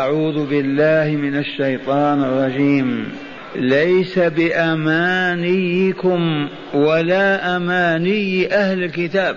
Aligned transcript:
أعوذ 0.00 0.46
بالله 0.46 1.16
من 1.16 1.38
الشيطان 1.38 2.24
الرجيم. 2.24 3.08
ليس 3.56 4.18
بأمانيكم 4.18 5.68
ولا 6.74 7.56
أماني 7.56 8.54
أهل 8.54 8.84
الكتاب. 8.84 9.36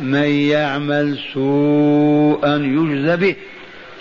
من 0.00 0.30
يعمل 0.30 1.18
سوءا 1.34 2.56
يجز 2.56 3.10
به 3.10 3.36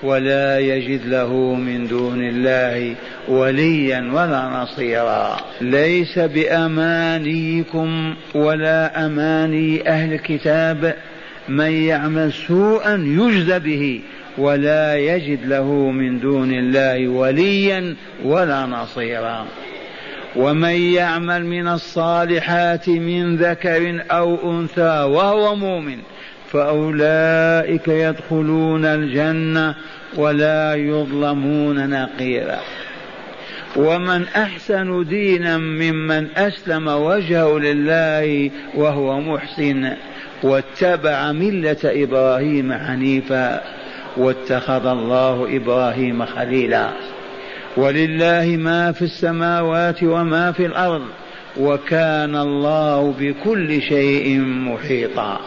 ولا 0.04 0.60
يجد 0.60 1.06
له 1.06 1.34
من 1.56 1.88
دون 1.88 2.24
الله 2.24 2.96
وليا 3.28 4.12
ولا 4.14 4.50
نصيرا. 4.50 5.38
ليس 5.62 6.20
بأمانيكم 6.20 8.16
ولا 8.36 9.06
أماني 9.06 9.90
أهل 9.90 10.14
الكتاب. 10.14 10.96
من 11.50 11.72
يعمل 11.72 12.34
سوءا 12.34 12.96
يجز 12.96 13.52
به 13.52 14.02
ولا 14.38 14.96
يجد 14.96 15.46
له 15.46 15.72
من 15.72 16.20
دون 16.20 16.52
الله 16.52 17.08
وليا 17.08 17.96
ولا 18.24 18.66
نصيرا. 18.66 19.46
ومن 20.36 20.94
يعمل 20.94 21.46
من 21.46 21.68
الصالحات 21.68 22.90
من 22.90 23.36
ذكر 23.36 24.04
أو 24.12 24.52
أنثى 24.52 25.04
وهو 25.04 25.56
مؤمن 25.56 25.98
فأولئك 26.52 27.88
يدخلون 27.88 28.86
الجنة 28.86 29.76
ولا 30.16 30.76
يظلمون 30.76 31.90
نقيرا. 31.90 32.60
ومن 33.76 34.24
أحسن 34.28 35.08
دينا 35.08 35.58
ممن 35.58 36.28
أسلم 36.38 36.88
وجهه 36.88 37.60
لله 37.60 38.52
وهو 38.76 39.20
محسن 39.20 39.94
واتبع 40.44 41.32
ملة 41.32 41.78
إبراهيم 41.84 42.74
حنيفا. 42.74 43.77
واتخذ 44.18 44.86
الله 44.86 45.58
إبراهيم 45.58 46.26
خليلا. 46.26 46.90
ولله 47.78 48.58
ما 48.58 48.92
في 48.92 49.02
السماوات 49.02 50.04
وما 50.04 50.52
في 50.52 50.66
الأرض 50.66 51.06
وكان 51.60 52.36
الله 52.36 53.14
بكل 53.20 53.82
شيء 53.82 54.40
محيطا. 54.40 55.40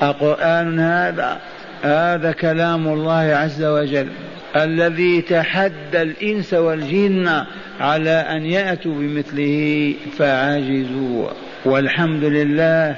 أقرآن 0.00 0.80
هذا؟ 0.80 1.40
هذا 1.82 2.32
كلام 2.32 2.88
الله 2.88 3.12
عز 3.12 3.64
وجل 3.64 4.08
الذي 4.56 5.22
تحدى 5.22 6.02
الإنس 6.02 6.54
والجن 6.54 7.44
على 7.80 8.10
أن 8.10 8.46
يأتوا 8.46 8.94
بمثله 8.94 9.94
فعجزوا 10.18 11.28
والحمد 11.64 12.24
لله 12.24 12.96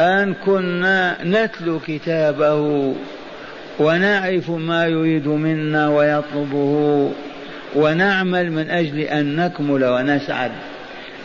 أن 0.00 0.34
كنا 0.34 1.16
نتلو 1.24 1.80
كتابه 1.86 2.94
ونعرف 3.78 4.50
ما 4.50 4.86
يريد 4.86 5.28
منا 5.28 5.88
ويطلبه 5.88 7.10
ونعمل 7.76 8.52
من 8.52 8.70
أجل 8.70 8.98
أن 8.98 9.36
نكمل 9.36 9.84
ونسعد. 9.84 10.50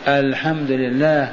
الحمد 0.07 0.71
لله 0.71 1.31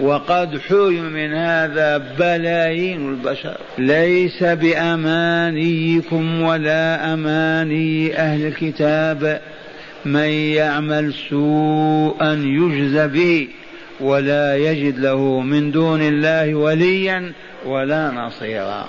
وقد 0.00 0.58
حرم 0.58 1.12
من 1.12 1.34
هذا 1.34 1.98
بلايين 2.18 3.08
البشر. 3.08 3.56
ليس 3.78 4.42
بأمانيكم 4.42 6.42
ولا 6.42 7.14
أماني 7.14 8.16
أهل 8.16 8.46
الكتاب. 8.46 9.40
من 10.04 10.30
يعمل 10.30 11.14
سوءا 11.30 12.32
يجز 12.32 12.98
به 12.98 13.48
ولا 14.00 14.56
يجد 14.56 14.98
له 14.98 15.40
من 15.40 15.70
دون 15.70 16.02
الله 16.02 16.54
وليا 16.54 17.32
ولا 17.66 18.10
نصيرا. 18.10 18.88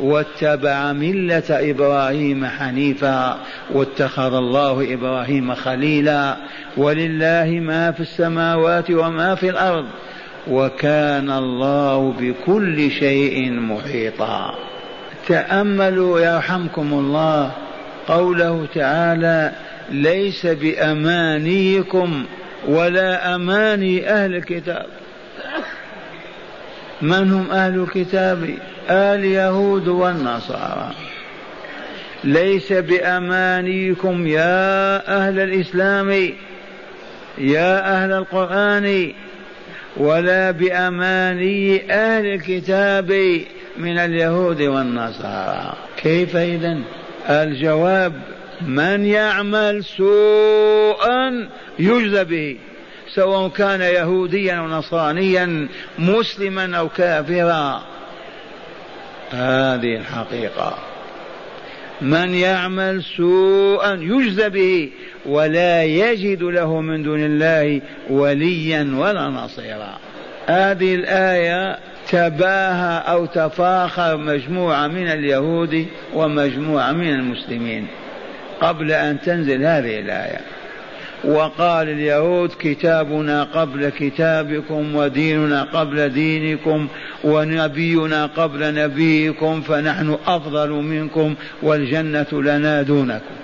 واتبع 0.00 0.92
ملة 0.92 1.44
إبراهيم 1.50 2.46
حنيفا 2.46 3.38
واتخذ 3.70 4.34
الله 4.34 4.94
إبراهيم 4.94 5.54
خليلا 5.54 6.36
ولله 6.76 7.60
ما 7.62 7.90
في 7.90 8.00
السماوات 8.00 8.90
وما 8.90 9.34
في 9.34 9.50
الأرض 9.50 9.86
وكان 10.48 11.30
الله 11.30 12.14
بكل 12.20 12.90
شيء 12.90 13.50
محيطا. 13.50 14.54
تأملوا 15.28 16.20
يرحمكم 16.20 16.92
الله 16.92 17.50
قوله 18.08 18.66
تعالى 18.74 19.52
ليس 19.90 20.46
بأمانيكم 20.46 22.24
ولا 22.68 23.34
أماني 23.34 24.10
أهل 24.10 24.34
الكتاب. 24.34 24.86
من 27.02 27.32
هم 27.32 27.50
أهل 27.50 27.82
الكتاب؟ 27.82 28.54
اليهود 28.90 29.88
والنصارى. 29.88 30.90
ليس 32.24 32.72
بأمانيكم 32.72 34.26
يا 34.26 35.08
أهل 35.18 35.38
الإسلام 35.38 36.10
يا 37.38 37.94
أهل 37.96 38.12
القرآن 38.12 39.12
ولا 39.96 40.50
بأماني 40.50 41.92
أهل 41.92 42.26
الكتاب 42.26 43.40
من 43.78 43.98
اليهود 43.98 44.62
والنصارى. 44.62 45.74
كيف 45.96 46.36
إذا 46.36 46.78
الجواب 47.28 48.12
من 48.66 49.04
يعمل 49.06 49.84
سوءا 49.84 51.48
يجزى 51.78 52.24
به. 52.24 52.56
سواء 53.14 53.48
كان 53.48 53.80
يهوديا 53.80 54.54
أو 54.54 54.66
نصرانيا 54.66 55.68
مسلما 55.98 56.76
أو 56.78 56.88
كافرا. 56.88 57.82
هذه 59.30 59.96
الحقيقة. 59.96 60.78
من 62.00 62.34
يعمل 62.34 63.02
سوءا 63.16 63.94
يجزى 63.94 64.48
به 64.48 64.90
ولا 65.26 65.84
يجد 65.84 66.42
له 66.42 66.80
من 66.80 67.02
دون 67.02 67.24
الله 67.24 67.80
وليا 68.10 68.94
ولا 68.96 69.28
نصيرا. 69.28 69.98
هذه 70.46 70.94
الآية 70.94 71.78
تباهى 72.08 73.02
أو 73.08 73.26
تفاخر 73.26 74.16
مجموعة 74.16 74.86
من 74.86 75.06
اليهود 75.06 75.86
ومجموعة 76.14 76.92
من 76.92 77.08
المسلمين. 77.08 77.86
قبل 78.60 78.92
أن 78.92 79.20
تنزل 79.20 79.64
هذه 79.64 80.00
الآية. 80.00 80.40
وقال 81.24 81.88
اليهود 81.88 82.50
كتابنا 82.58 83.42
قبل 83.42 83.88
كتابكم 83.88 84.94
وديننا 84.94 85.62
قبل 85.62 86.08
دينكم 86.08 86.88
ونبينا 87.24 88.26
قبل 88.26 88.74
نبيكم 88.74 89.60
فنحن 89.60 90.16
أفضل 90.26 90.70
منكم 90.70 91.34
والجنة 91.62 92.26
لنا 92.32 92.82
دونكم. 92.82 93.34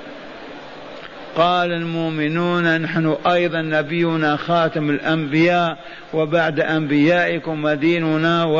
قال 1.38 1.72
المؤمنون 1.72 2.80
نحن 2.80 3.16
أيضا 3.26 3.62
نبينا 3.62 4.36
خاتم 4.36 4.90
الأنبياء 4.90 5.78
وبعد 6.14 6.60
أنبيائكم 6.60 7.64
وديننا 7.64 8.44
و 8.44 8.56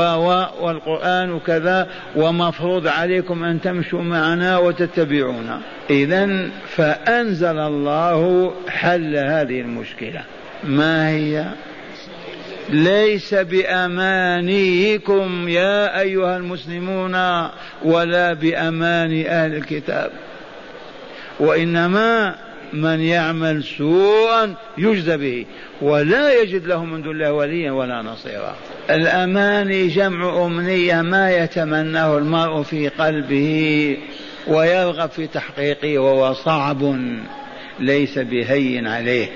والقرآن 0.65 1.41
كذا 1.41 1.89
ومفروض 2.17 2.87
عليكم 2.87 3.45
أن 3.45 3.61
تمشوا 3.61 4.03
معنا 4.03 4.59
وتتبعونا. 4.59 5.61
اذا 5.91 6.49
فأنزل 6.77 7.59
الله 7.59 8.53
حل 8.69 9.17
هذه 9.17 9.61
المشكلة. 9.61 10.23
ما 10.65 11.09
هي؟ 11.09 11.45
ليس 12.69 13.35
بأمانيكم 13.35 14.89
يا 15.49 16.01
أيها 16.01 16.37
المسلمون 16.37 17.15
ولا 17.85 18.33
بأمان 18.33 19.25
أهل 19.27 19.55
الكتاب. 19.57 20.11
وإنما 21.41 22.35
من 22.73 23.01
يعمل 23.01 23.65
سوءا 23.65 24.55
يجزى 24.79 25.17
به 25.17 25.47
ولا 25.83 26.43
يجد 26.43 26.67
له 26.67 26.85
من 26.85 27.03
دون 27.03 27.13
الله 27.13 27.33
وليا 27.33 27.73
ولا 27.73 28.03
نصيرا. 28.03 28.57
الأماني 28.91 29.89
جمع 29.89 30.47
أمنية 30.47 31.03
ما 31.03 31.31
يتمناه 31.31 32.19
المرء 32.19 32.63
في 32.63 32.89
قلبه 32.89 33.97
ويرغب 34.47 35.11
في 35.11 35.27
تحقيقه 35.27 35.99
وهو 35.99 36.33
صعب 36.33 36.97
ليس 37.81 38.19
بهين 38.19 38.87
عليه. 38.87 39.29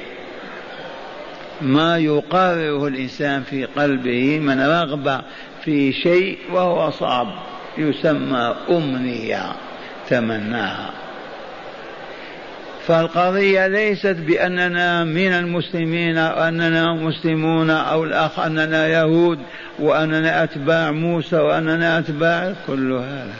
ما 1.63 1.99
يقرره 1.99 2.87
الإنسان 2.87 3.43
في 3.43 3.65
قلبه 3.65 4.39
من 4.39 4.61
رغبة 4.61 5.23
في 5.65 5.93
شيء 5.93 6.39
وهو 6.53 6.91
صعب 6.91 7.27
يسمى 7.79 8.55
أمنية 8.71 9.53
تمناها. 10.09 11.02
فالقضية 12.87 13.67
ليست 13.67 14.17
بأننا 14.27 15.05
من 15.05 15.33
المسلمين 15.33 16.19
أننا 16.19 16.93
مسلمون 16.93 17.71
أو 17.71 18.05
الأخ 18.05 18.39
أننا 18.39 18.89
يهود 18.89 19.39
وأننا 19.79 20.45
أتباع 20.45 20.91
موسى 20.91 21.37
وأننا 21.37 21.99
أتباع 21.99 22.53
كل 22.67 22.93
هذا. 22.93 23.35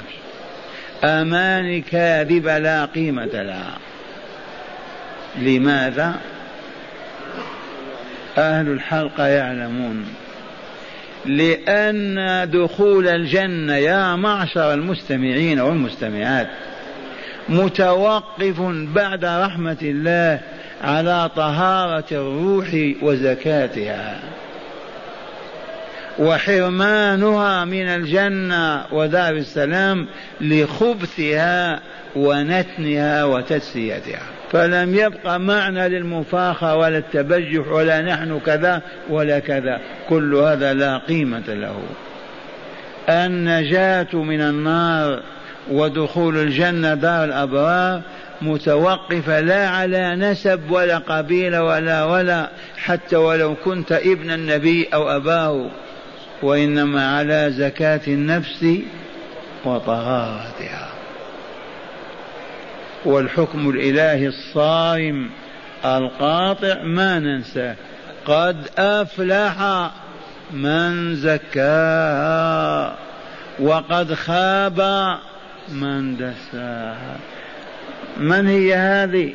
أماني 1.05 1.81
كاذبة 1.81 2.59
لا 2.59 2.85
قيمة 2.85 3.25
لها 3.43 3.79
لماذا؟ 5.39 6.15
أهل 8.39 8.69
الحلقة 8.69 9.27
يعلمون. 9.27 10.05
لأن 11.27 12.51
دخول 12.51 13.09
الجنة 13.09 13.77
يا 13.77 14.17
معشر 14.17 14.75
المستمعين 14.75 15.61
والمستمعات 15.61 16.49
متوقف 17.49 18.61
بعد 18.95 19.25
رحمة 19.25 19.77
الله 19.83 20.41
على 20.85 21.31
طهارة 21.37 22.05
الروح 22.13 22.69
وزكاتها. 23.03 24.21
وحرمانها 26.19 27.65
من 27.65 27.89
الجنة 27.89 28.85
ودار 28.93 29.35
السلام 29.35 30.07
لخبثها 30.41 31.81
ونتنها 32.17 33.25
وتسليتها 33.25 34.21
فلم 34.53 34.95
يبق 34.95 35.37
معنى 35.37 35.89
للمفاخرة 35.89 36.77
ولا 36.77 36.99
التبجح 36.99 37.69
ولا 37.69 38.01
نحن 38.01 38.41
كذا 38.47 38.83
ولا 39.11 39.39
كذا. 39.39 39.81
كل 40.09 40.35
هذا 40.35 40.75
لا 40.75 40.99
قيمة 40.99 41.49
له. 41.49 41.83
النجاة 43.09 44.15
من 44.15 44.41
النار 44.41 45.23
ودخول 45.71 46.39
الجنة 46.39 46.95
دار 46.95 47.25
الأبرار 47.25 48.03
متوقفة 48.43 49.41
لا 49.41 49.69
على 49.69 50.17
نسب 50.17 50.71
ولا 50.71 50.99
قبيلة 50.99 51.63
ولا 51.63 52.05
ولا 52.05 52.51
حتى 52.77 53.17
ولو 53.17 53.55
كنت 53.65 53.93
ابن 53.93 54.31
النبي 54.31 54.89
أو 54.95 55.17
أباه 55.17 55.71
وإنما 56.43 57.17
على 57.17 57.51
زكاة 57.51 58.01
النفس 58.09 58.67
وطهارتها. 59.65 60.89
والحكم 63.05 63.71
الإلهي 63.71 64.27
الصارم 64.27 65.31
القاطع 65.85 66.83
ما 66.83 67.19
ننساه 67.19 67.77
قد 68.27 68.57
أفلح 68.79 69.91
من 70.53 71.15
زكاها 71.15 72.95
وقد 73.61 74.15
خاب 74.15 74.81
من 75.69 76.17
دساها. 76.17 77.17
من 78.17 78.47
هي 78.47 78.75
هذه؟ 78.75 79.33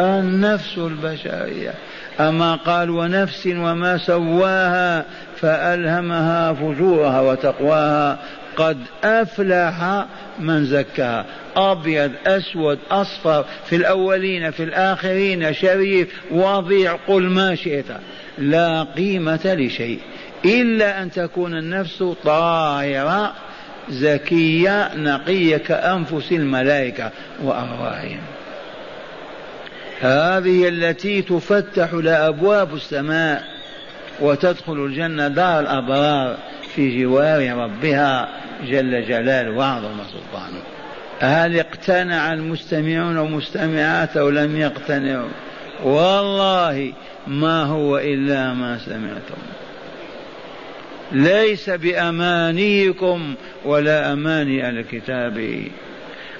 النفس 0.00 0.78
البشرية. 0.78 1.74
أما 2.20 2.54
قال 2.54 2.90
ونفس 2.90 3.46
وما 3.46 3.98
سواها 3.98 5.04
فألهمها 5.36 6.52
فجورها 6.52 7.20
وتقواها. 7.20 8.18
قد 8.56 8.78
أفلح 9.04 10.06
من 10.40 10.64
زكاها. 10.64 11.24
أبيض 11.56 12.10
أسود 12.26 12.78
أصفر. 12.90 13.44
في 13.66 13.76
الأولين 13.76 14.50
في 14.50 14.62
الآخرين 14.62 15.54
شريف 15.54 16.08
وضيع 16.30 16.96
قل 17.08 17.22
ما 17.22 17.54
شئت. 17.54 17.86
لا 18.38 18.82
قيمة 18.82 19.40
لشيء. 19.44 19.98
إلا 20.44 21.02
أن 21.02 21.10
تكون 21.10 21.58
النفس 21.58 22.04
طاهرة 22.24 23.32
زكية 23.90 24.94
نقية 24.96 25.56
كأنفس 25.56 26.32
الملائكة 26.32 27.10
وأرواحهم. 27.42 28.20
هذه 30.00 30.68
التي 30.68 31.22
تفتح 31.22 31.94
لأبواب 31.94 32.74
السماء 32.74 33.44
وتدخل 34.20 34.72
الجنة 34.72 35.28
دار 35.28 35.60
الأبرار 35.60 36.36
في 36.74 37.02
جوار 37.02 37.56
ربها 37.56 38.28
جل 38.66 39.06
جلاله 39.06 39.50
وعظم 39.50 39.98
سلطانه. 40.12 40.62
هل 41.20 41.58
اقتنع 41.58 42.32
المستمعون 42.32 43.16
والمستمعات 43.16 44.16
أو 44.16 44.30
لم 44.30 44.56
يقتنعوا؟ 44.56 45.28
والله 45.84 46.92
ما 47.26 47.64
هو 47.64 47.98
إلا 47.98 48.54
ما 48.54 48.78
سمعتم. 48.78 49.42
ليس 51.12 51.70
بأمانيكم 51.70 53.34
ولا 53.64 54.12
أماني 54.12 54.68
الكتاب. 54.68 55.62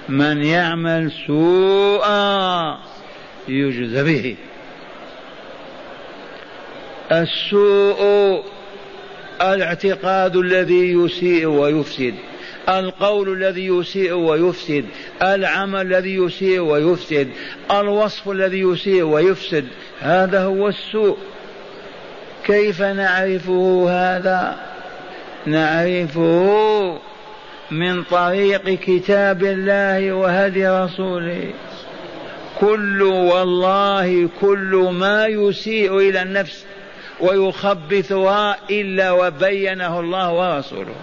من 0.09 0.43
يعمل 0.43 1.11
سوءا 1.27 2.79
يجزى 3.47 4.03
به. 4.03 4.35
السوء 7.11 8.43
الاعتقاد 9.41 10.35
الذي 10.35 10.93
يسيء 10.93 11.45
ويفسد 11.45 12.13
القول 12.69 13.33
الذي 13.33 13.67
يسيء 13.67 14.13
ويفسد 14.13 14.85
العمل 15.21 15.81
الذي 15.81 16.15
يسيء 16.15 16.59
ويفسد 16.59 17.27
الوصف 17.71 18.29
الذي 18.29 18.59
يسيء 18.59 19.03
ويفسد 19.03 19.65
هذا 19.99 20.43
هو 20.43 20.67
السوء. 20.67 21.17
كيف 22.45 22.81
نعرفه 22.81 23.85
هذا؟ 23.89 24.55
نعرفه 25.45 26.99
من 27.71 28.03
طريق 28.03 28.79
كتاب 28.79 29.43
الله 29.43 30.13
وهدي 30.13 30.67
رسوله. 30.67 31.53
كل 32.59 33.01
والله 33.03 34.29
كل 34.41 34.89
ما 34.91 35.25
يسيء 35.25 35.97
إلى 35.97 36.21
النفس 36.21 36.65
ويخبثها 37.19 38.57
إلا 38.69 39.11
وبينه 39.11 39.99
الله 39.99 40.33
ورسوله. 40.33 40.95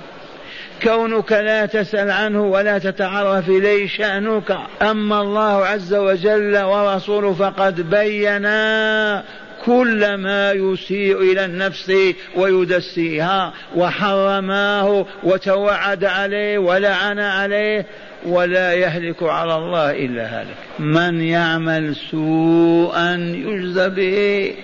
كونك 0.82 1.32
لا 1.32 1.66
تسأل 1.66 2.10
عنه 2.10 2.42
ولا 2.42 2.78
تتعرف 2.78 3.48
إليه 3.48 3.88
شأنك 3.88 4.58
أما 4.82 5.20
الله 5.20 5.66
عز 5.66 5.94
وجل 5.94 6.62
ورسوله 6.62 7.32
فقد 7.32 7.90
بينا 7.90 9.24
كل 9.64 10.14
ما 10.14 10.52
يسيء 10.52 11.32
إلى 11.32 11.44
النفس 11.44 11.92
ويدسيها 12.36 13.52
وحرماه 13.76 15.06
وتوعد 15.22 16.04
عليه 16.04 16.58
ولعن 16.58 17.18
عليه 17.18 17.86
ولا 18.26 18.74
يهلك 18.74 19.22
على 19.22 19.56
الله 19.56 19.90
إلا 19.90 20.26
هلك 20.26 20.56
من 20.78 21.20
يعمل 21.20 21.96
سوءا 22.10 23.14
يجزى 23.46 23.88
به. 23.88 24.54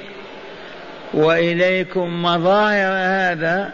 وإليكم 1.14 2.22
مظاهر 2.22 2.92
هذا 2.92 3.72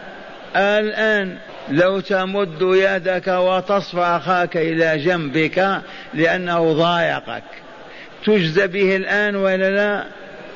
الآن. 0.57 1.37
لو 1.71 2.01
تمد 2.01 2.63
يدك 2.63 3.29
وتصفى 3.29 4.01
أخاك 4.01 4.57
إلى 4.57 4.99
جنبك 4.99 5.81
لأنه 6.15 6.73
ضايقك 6.73 7.43
تجزى 8.25 8.67
به 8.67 8.97
الآن 8.97 9.37
ولا 9.37 9.71
لا؟ 9.71 10.05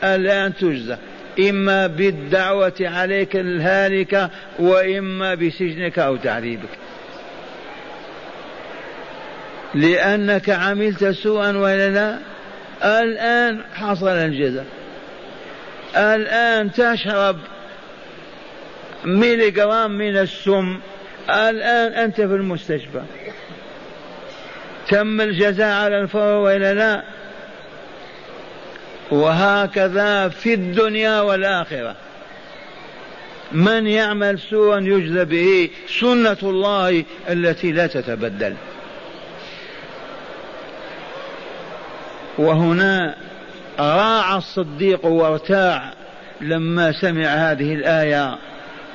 الآن 0.05 0.55
تجزى. 0.55 0.97
إما 1.41 1.87
بالدعوة 1.87 2.73
عليك 2.81 3.37
الهالكة 3.37 4.31
وإما 4.59 5.35
بسجنك 5.35 5.99
أو 5.99 6.17
تعذيبك. 6.17 6.69
لأنك 9.75 10.50
عملت 10.50 11.05
سوءا 11.05 11.57
ولا 11.57 11.91
لا 11.91 12.19
الآن 13.03 13.61
حصل 13.75 14.09
الجزاء. 14.09 14.67
الآن 15.97 16.73
تشرب 16.73 17.37
ميلي 19.05 19.88
من 19.88 20.17
السم. 20.17 20.81
الآن 21.31 21.93
أنت 21.93 22.17
في 22.17 22.35
المستشفى. 22.35 23.03
تم 24.88 25.21
الجزاء 25.21 25.85
على 25.85 26.00
الفور 26.00 26.35
ولا 26.35 26.75
لا؟ 26.75 27.16
وهكذا 29.11 30.29
في 30.29 30.55
الدنيا 30.55 31.21
والآخرة. 31.21 31.97
من 33.53 33.87
يعمل 33.87 34.39
سوءا 34.39 34.81
يجزى 34.81 35.25
به 35.25 35.71
سنة 36.01 36.37
الله 36.43 37.05
التي 37.29 37.73
لا 37.73 37.87
تتبدل. 37.87 38.55
وهنا 42.39 43.17
راع 43.79 44.37
الصديق 44.37 45.07
وارتاع 45.07 45.93
لما 46.41 46.93
سمع 46.93 47.27
هذه 47.27 47.75
الآية 47.75 48.39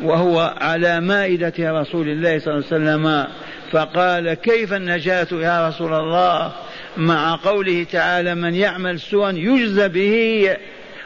وهو 0.03 0.56
على 0.62 1.00
مائدة 1.00 1.53
رسول 1.60 2.10
الله 2.10 2.39
صلى 2.39 2.53
الله 2.53 2.65
عليه 2.72 2.75
وسلم 2.75 3.27
فقال 3.72 4.34
كيف 4.34 4.74
النجاة 4.74 5.27
يا 5.32 5.68
رسول 5.68 5.94
الله؟ 5.94 6.51
مع 6.98 7.36
قوله 7.36 7.86
تعالى 7.91 8.36
من 8.36 8.55
يعمل 8.55 9.00
سوءا 9.00 9.31
يجزى 9.31 9.88
به 9.88 10.57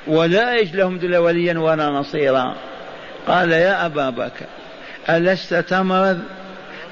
ولا 0.08 0.56
يجد 0.56 0.76
لهم 0.76 1.00
وليا 1.24 1.60
ولا 1.60 1.90
نصيرا. 1.90 2.56
قال 3.28 3.52
يا 3.52 3.86
أبا 3.86 4.10
بكر 4.10 4.46
ألست 5.10 5.54
تمرض؟ 5.54 6.20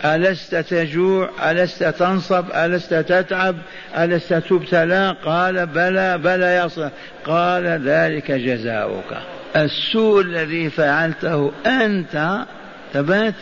ألست 0.06 0.56
تجوع؟ 0.56 1.52
ألست 1.52 1.84
تنصب؟ 1.84 2.46
ألست 2.56 2.94
تتعب؟ 2.94 3.56
ألست 3.98 4.34
تبتلى 4.34 5.16
قال 5.26 5.66
بلى 5.66 6.18
بلى 6.18 6.46
يا 6.46 6.68
صلى 6.68 6.92
قال 7.26 7.66
ذلك 7.66 8.32
جزاؤك. 8.32 9.18
السوء 9.56 10.22
الذي 10.22 10.70
فعلته 10.70 11.52
أنت 11.66 12.46
ثبت 12.94 13.34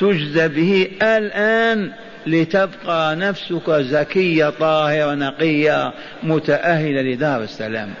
تجزى 0.00 0.48
به 0.48 0.88
الآن. 1.02 1.92
لتبقى 2.26 3.16
نفسك 3.16 3.70
زكية 3.70 4.50
طاهرة 4.50 5.14
نقية 5.14 5.92
متأهلة 6.22 7.02
لدار 7.02 7.42
السلام. 7.42 7.94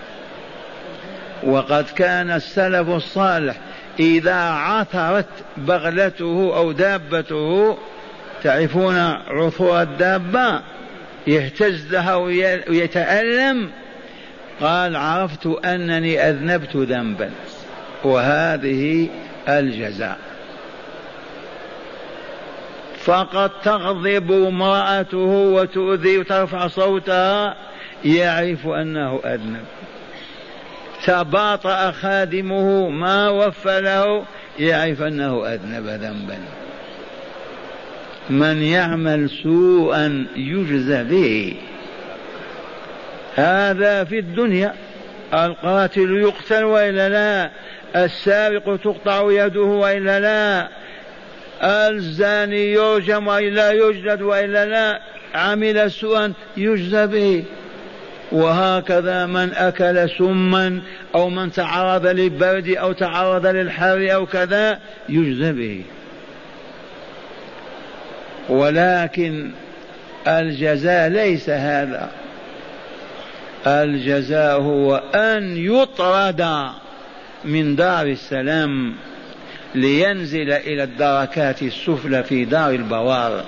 وقد 1.42 1.84
كان 1.96 2.30
السلف 2.30 2.88
الصالح 2.88 3.56
إذا 4.00 4.34
عثرت 4.34 5.26
بغلته 5.56 6.56
أو 6.56 6.72
دابته 6.72 7.78
تعرفون 8.42 8.96
عثور 9.28 9.82
الدابة؟ 9.82 10.60
يهتز 11.26 11.92
لها 11.92 12.14
ويتألم. 12.14 13.70
قال 14.60 14.96
عرفت 14.96 15.46
أنني 15.46 16.28
أذنبت 16.28 16.76
ذنبا. 16.76 17.30
وهذه 18.04 19.08
الجزاء. 19.48 20.18
فقد 23.04 23.50
تغضب 23.64 24.32
امرأته 24.32 25.26
وتؤذي 25.26 26.18
وترفع 26.18 26.66
صوتها 26.66 27.56
يعرف 28.04 28.66
أنه 28.66 29.20
أذنب. 29.24 29.64
تباطأ 31.04 31.90
خادمه 31.90 32.88
ما 32.88 33.28
وفى 33.28 33.80
له 33.80 34.24
يعرف 34.58 35.02
أنه 35.02 35.46
أذنب 35.46 35.86
ذنبا. 35.86 36.38
من 38.30 38.62
يعمل 38.62 39.30
سوءا 39.30 40.26
يجزى 40.36 41.04
به. 41.04 41.56
هذا 43.34 44.04
في 44.04 44.18
الدنيا. 44.18 44.74
القاتل 45.34 46.20
يقتل 46.20 46.64
وإلا 46.64 47.08
لا 47.08 47.50
السارق 48.04 48.76
تقطع 48.76 49.30
يده 49.30 49.60
وإلا 49.60 50.20
لا. 50.20 50.81
الزاني 51.62 52.72
يرجم 52.72 53.26
وإلا 53.26 53.72
يجلد 53.72 54.22
وإلا 54.22 54.66
لا 54.66 55.00
عمل 55.34 55.90
سوءا 55.90 56.32
يجزى 56.56 57.06
به. 57.06 57.44
وهكذا 58.32 59.26
من 59.26 59.52
أكل 59.54 60.10
سما 60.18 60.82
أو 61.14 61.30
من 61.30 61.52
تعرض 61.52 62.06
للبرد 62.06 62.68
أو 62.68 62.92
تعرض 62.92 63.46
للحر 63.46 64.14
أو 64.14 64.26
كذا 64.26 64.78
يجزى 65.08 65.52
به. 65.52 65.82
ولكن 68.48 69.50
الجزاء 70.26 71.08
ليس 71.08 71.50
هذا. 71.50 72.10
الجزاء 73.66 74.60
هو 74.60 75.02
أن 75.14 75.56
يطرد 75.56 76.70
من 77.44 77.76
دار 77.76 78.06
السلام. 78.06 78.94
لينزل 79.74 80.52
إلى 80.52 80.82
الدركات 80.82 81.62
السفلى 81.62 82.22
في 82.22 82.44
دار 82.44 82.70
البوار 82.70 83.44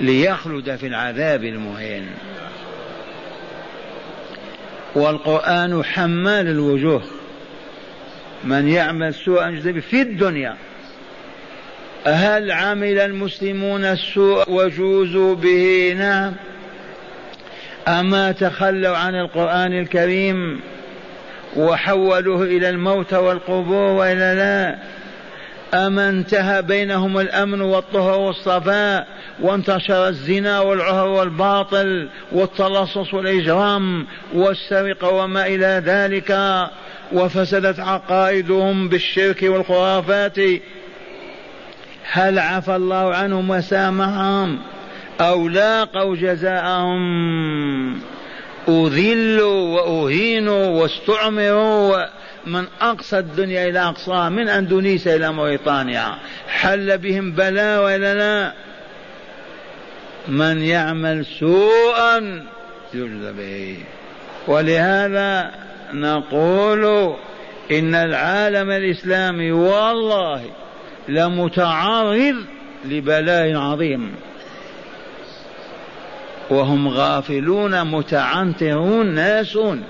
ليخلد 0.00 0.76
في 0.76 0.86
العذاب 0.86 1.44
المهين. 1.44 2.06
والقرآن 4.94 5.84
حمال 5.84 6.48
الوجوه. 6.48 7.02
من 8.44 8.68
يعمل 8.68 9.14
سوءا 9.14 9.60
في 9.90 10.02
الدنيا. 10.02 10.56
هل 12.06 12.50
عمل 12.50 12.98
المسلمون 12.98 13.84
السوء 13.84 14.50
وجوزوا 14.50 15.34
به؟ 15.34 15.94
نعم. 15.98 16.32
أما 17.88 18.32
تخلوا 18.32 18.96
عن 18.96 19.14
القرآن 19.14 19.78
الكريم 19.78 20.60
وحولوه 21.56 22.42
إلى 22.42 22.68
الموت 22.68 23.14
والقبور 23.14 23.92
وإلى 23.92 24.34
لا. 24.36 24.78
أما 25.74 26.08
انتهى 26.08 26.62
بينهم 26.62 27.18
الأمن 27.18 27.60
والطهر 27.60 28.20
والصفاء 28.20 29.06
وانتشر 29.40 30.08
الزنا 30.08 30.60
والعهر 30.60 31.08
والباطل 31.08 32.08
والتلصص 32.32 33.14
والإجرام 33.14 34.06
والسرقة 34.34 35.08
وما 35.08 35.46
إلى 35.46 35.82
ذلك. 35.86 36.38
وفسدت 37.12 37.80
عقائدهم 37.80 38.88
بالشرك 38.88 39.42
والخرافات. 39.42 40.38
هل 42.12 42.38
عفى 42.38 42.76
الله 42.76 43.14
عنهم 43.14 43.50
وسامحهم 43.50 44.58
أو 45.20 45.48
لاقوا 45.48 46.16
جزاءهم؟ 46.16 47.02
أذلوا 48.68 49.80
وأهينوا 49.80 50.66
واستعمروا 50.66 52.21
من 52.46 52.64
أقصى 52.80 53.18
الدنيا 53.18 53.68
إلى 53.68 53.78
أقصاها 53.78 54.28
من 54.28 54.48
أندونيسيا 54.48 55.16
إلى 55.16 55.32
موريطانيا 55.32 56.14
حل 56.48 56.98
بهم 56.98 57.32
بلاء 57.32 57.84
ولا 57.84 58.14
لا. 58.14 58.52
من 60.28 60.62
يعمل 60.62 61.26
سوءا 61.26 62.44
يجزى 62.94 63.32
به. 63.32 63.78
ولهذا 64.46 65.50
نقول 65.92 67.14
إن 67.70 67.94
العالم 67.94 68.70
الإسلامي 68.70 69.52
والله 69.52 70.42
لمتعرض 71.08 72.36
لبلاء 72.84 73.56
عظيم. 73.56 74.14
وهم 76.50 76.88
غافلون 76.88 77.84
متعنترون 77.84 79.06
ناسون. 79.06 79.84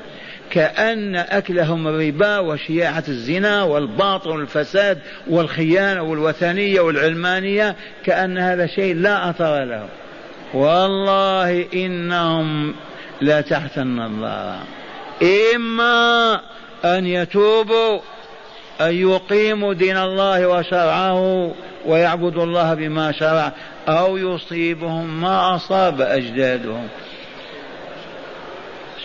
كأن 0.52 1.16
أكلهم 1.16 1.88
الربا 1.88 2.38
وشياعة 2.38 3.04
الزنا 3.09 3.62
والباطل 3.62 4.30
والفساد 4.30 4.99
والخيانة 5.26 6.02
والوثنية 6.02 6.80
والعلمانية 6.80 7.76
كأن 8.04 8.38
هذا 8.38 8.66
شيء 8.66 8.94
لا 8.94 9.30
أثر 9.30 9.64
له. 9.64 9.88
والله 10.54 11.66
إنهم 11.75 12.75
لا 13.21 13.40
تحت 13.40 13.78
النظارة 13.78 14.62
إما 15.54 16.40
أن 16.85 17.06
يتوبوا 17.06 18.00
أن 18.80 18.94
يقيموا 18.94 19.75
دين 19.75 19.97
الله 19.97 20.47
وشرعه 20.47 21.52
ويعبدوا 21.87 22.44
الله 22.44 22.75
بما 22.75 23.12
شرع 23.12 23.52
أو 23.88 24.16
يصيبهم 24.16 25.21
ما 25.21 25.56
أصاب 25.56 26.00
أجدادهم. 26.00 26.88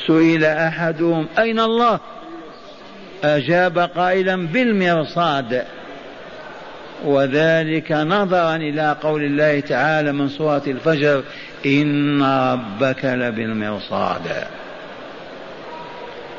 سئل 0.08 0.46
أحدهم 0.46 1.28
أين 1.40 1.60
الله؟ 1.60 2.00
أجاب 3.24 3.80
قائلا 3.80 4.48
بالمرصاد. 4.48 5.66
وذلك 7.06 7.92
نظرا 7.92 8.56
إلى 8.56 8.96
قول 9.02 9.24
الله 9.24 9.60
تعالى 9.60 10.12
من 10.12 10.30
سورة 10.30 10.64
الفجر 10.68 11.24
إن 11.66 12.24
ربك 12.24 13.06
لبالمرصاد. 13.06 14.22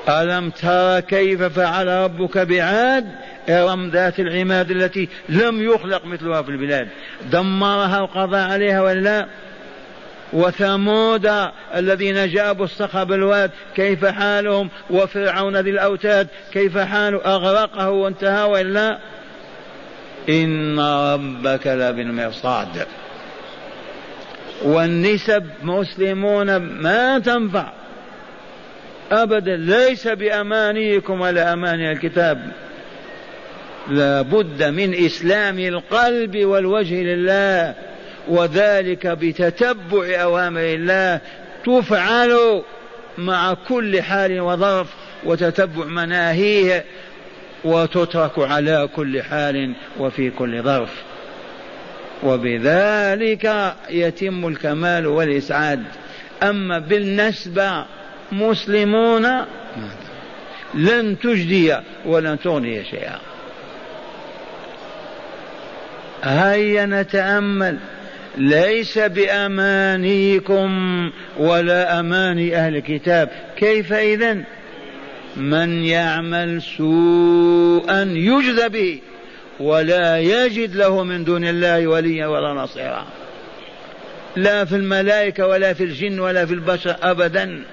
ألم 0.08 0.50
تر 0.50 1.00
كيف 1.00 1.42
فعل 1.42 1.86
ربك 1.86 2.38
بعاد؟ 2.38 3.06
إرم 3.48 3.90
ذات 3.90 4.20
العماد 4.20 4.70
التي 4.70 5.08
لم 5.28 5.62
يخلق 5.62 6.04
مثلها 6.04 6.42
في 6.42 6.48
البلاد. 6.48 6.88
دمرها 7.32 8.00
وقضى 8.00 8.38
عليها 8.38 8.82
ولا 8.82 9.26
وثمود 10.32 11.30
الذين 11.74 12.28
جابوا 12.28 12.64
الصخر 12.64 13.04
بالواد 13.04 13.50
كيف 13.76 14.04
حالهم؟ 14.04 14.70
وفرعون 14.90 15.56
ذي 15.56 15.70
الأوتاد 15.70 16.28
كيف 16.52 16.78
حاله 16.78 17.18
أغرقه 17.18 17.90
وانتهى 17.90 18.42
وإلا 18.42 18.98
إن 20.28 20.80
ربك 20.80 21.66
لبالمرصاد. 21.66 22.86
والنسب 24.62 25.46
مسلمون 25.62 26.56
ما 26.56 27.18
تنفع. 27.18 27.72
أبدا 29.12 29.56
ليس 29.56 30.08
بأمانيكم 30.08 31.20
ولا 31.20 31.52
أماني 31.52 31.92
الكتاب. 31.92 32.52
لا 33.88 34.22
بد 34.22 34.62
من 34.62 34.94
إسلام 35.04 35.58
القلب 35.58 36.36
والوجه 36.36 36.94
لله. 36.94 37.74
وذلك 38.28 39.06
بتتبع 39.06 40.22
أوامر 40.22 40.60
الله. 40.60 41.20
تفعل 41.66 42.62
مع 43.18 43.54
كل 43.68 44.02
حال 44.02 44.40
وظرف 44.40 44.86
وتتبع 45.24 45.84
مناهيه 45.84 46.84
وتترك 47.64 48.38
على 48.38 48.88
كل 48.96 49.22
حال 49.22 49.74
وفي 49.98 50.30
كل 50.30 50.62
ظرف. 50.62 51.02
وبذلك 52.22 53.74
يتم 53.90 54.48
الكمال 54.48 55.06
والإسعاد. 55.06 55.84
أما 56.42 56.78
بالنسبة 56.78 57.84
مسلمون 58.32 59.26
لن 60.74 61.18
تجدي 61.18 61.76
ولن 62.06 62.38
تغني 62.38 62.84
شيئا. 62.84 63.18
هيا 66.24 66.86
نتأمل. 66.86 67.78
ليس 68.36 68.98
بأمانيكم 68.98 70.70
ولا 71.38 72.00
أماني 72.00 72.56
أهل 72.56 72.76
الكتاب. 72.76 73.28
كيف 73.56 73.92
إذن؟ 73.92 74.44
من 75.36 75.84
يعمل 75.84 76.62
سوءا 76.62 78.02
يجزى 78.02 78.68
به 78.68 79.00
ولا 79.60 80.18
يجد 80.18 80.76
له 80.76 81.04
من 81.04 81.24
دون 81.24 81.44
الله 81.44 81.86
وليا 81.86 82.26
ولا 82.26 82.54
نصيرا. 82.54 83.06
لا 84.36 84.64
في 84.64 84.76
الملائكة 84.76 85.46
ولا 85.46 85.72
في 85.72 85.84
الجن 85.84 86.20
ولا 86.20 86.46
في 86.46 86.54
البشر 86.54 86.96
أبدا. 87.02 87.64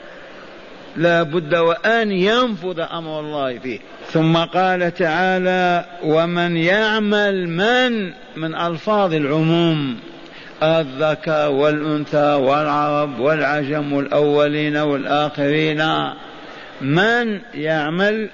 لا 0.98 1.24
بد 1.24 1.56
وأن 1.56 2.12
ينفذ 2.12 2.80
أمر 2.80 3.20
الله 3.20 3.60
فيه. 3.60 3.80
ثم 4.12 4.38
قال 4.38 4.94
تعالى 4.94 5.86
ومن 6.04 6.58
يعمل 6.58 7.50
من؟ 7.50 8.14
من 8.36 8.56
ألفاظ 8.56 9.14
العموم. 9.14 10.00
الذكر 10.64 11.50
والأنثى 11.50 12.34
والعرب 12.34 13.20
والعجم 13.20 13.94
والأولين 13.94 14.78
والآخرين 14.78 16.10
من 16.82 17.42
يعمل 17.54 18.30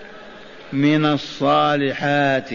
من 0.74 1.06
الصالحات؟ 1.06 2.50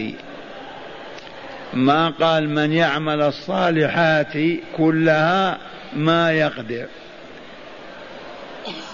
ما 1.74 2.08
قال 2.08 2.48
من 2.48 2.72
يعمل 2.72 3.22
الصالحات 3.22 4.32
كلها 4.76 5.58
ما 5.96 6.32
يقدر. 6.32 6.86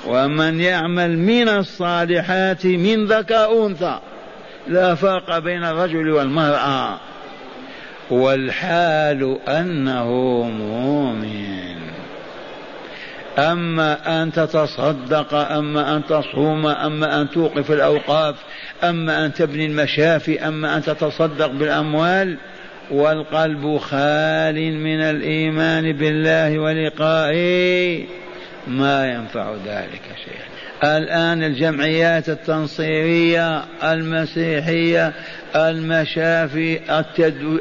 ومن 0.07 0.61
يعمل 0.61 1.19
من 1.19 1.49
الصالحات 1.49 2.67
من 2.67 3.07
ذكاء 3.07 3.67
أنثى 3.67 3.99
لا 4.69 4.95
فرق 4.95 5.38
بين 5.38 5.64
الرجل 5.64 6.11
والمرأة. 6.11 6.99
والحال 8.12 9.38
أنه 9.49 10.11
مؤمن. 10.42 11.62
أما 13.38 14.23
أن 14.23 14.33
تتصدق 14.33 15.35
أما 15.35 15.97
أن 15.97 16.04
تصوم 16.04 16.66
أما 16.66 17.21
أن 17.21 17.31
توقف 17.31 17.71
الأوقاف 17.71 18.35
أما 18.85 19.26
أن 19.26 19.35
تبني 19.35 19.66
المشافي 19.66 20.49
أما 20.49 20.76
أن 20.76 20.83
تتصدق 20.83 21.47
بالأموال 21.47 22.37
والقلب 22.90 23.78
خال 23.78 24.78
من 24.78 25.00
الإيمان 25.00 25.92
بالله 25.92 26.59
ولقائه 26.59 28.04
ما 28.66 29.12
ينفع 29.12 29.54
ذلك 29.66 30.02
شيئا. 30.25 30.51
الآن 30.85 31.43
الجمعيات 31.43 32.29
التنصيرية 32.29 33.65
المسيحية 33.85 35.12
المشافي 35.57 36.81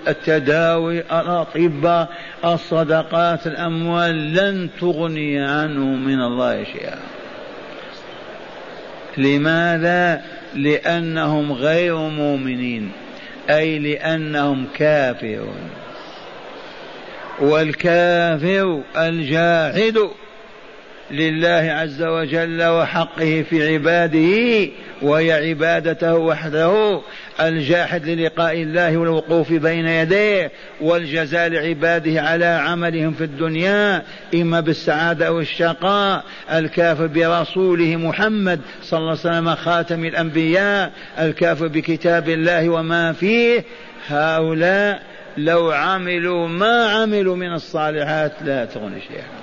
التداوي 0.08 1.00
الأطباء 1.00 2.10
الصدقات 2.46 3.48
الأموال 3.48 4.34
لن 4.34 4.70
تغني 4.80 5.40
عنه 5.40 5.86
من 5.86 6.22
الله 6.22 6.64
شيئا. 6.64 7.00
لماذا؟ 9.18 10.22
لأنهم 10.56 11.52
غير 11.52 11.98
مؤمنين 11.98 12.92
أي 13.50 13.80
لأنهم 13.80 14.68
كافرون. 14.78 15.70
والكافر 17.40 18.82
الجاحد 18.98 19.98
لله 21.12 21.72
عز 21.72 22.04
وجل 22.04 22.64
وحقه 22.64 23.46
في 23.50 23.74
عباده 23.74 24.72
وهي 25.02 25.50
عبادته 25.50 26.16
وحده 26.16 27.02
الجاحد 27.40 28.06
للقاء 28.06 28.62
الله 28.62 28.98
والوقوف 28.98 29.54
بين 29.54 29.88
يديه 29.88 30.52
والجزاء 30.82 31.50
لعباده 31.50 32.22
على 32.22 32.46
عملهم 32.46 33.14
في 33.14 33.24
الدنيا 33.24 34.02
إما 34.36 34.60
بالسعادة 34.60 35.28
أو 35.28 35.40
الشقاء 35.40 36.24
الكافر 36.52 37.08
برسوله 37.08 37.96
محمد 37.96 38.60
صلى 38.82 38.98
الله 39.00 39.10
عليه 39.10 39.20
وسلم 39.20 39.56
خاتم 39.56 40.06
الأنبياء 40.06 40.92
الكافر 41.20 41.68
بكتاب 41.68 42.30
الله 42.30 42.70
وما 42.70 43.14
فيه. 43.14 43.64
هؤلاء 44.08 45.02
لو 45.38 45.72
عملوا 45.72 46.48
ما 46.48 46.86
عملوا 46.86 47.36
من 47.36 47.54
الصالحات 47.54 48.32
لا 48.46 48.66
تغني 48.66 49.02
شيئا. 49.02 49.41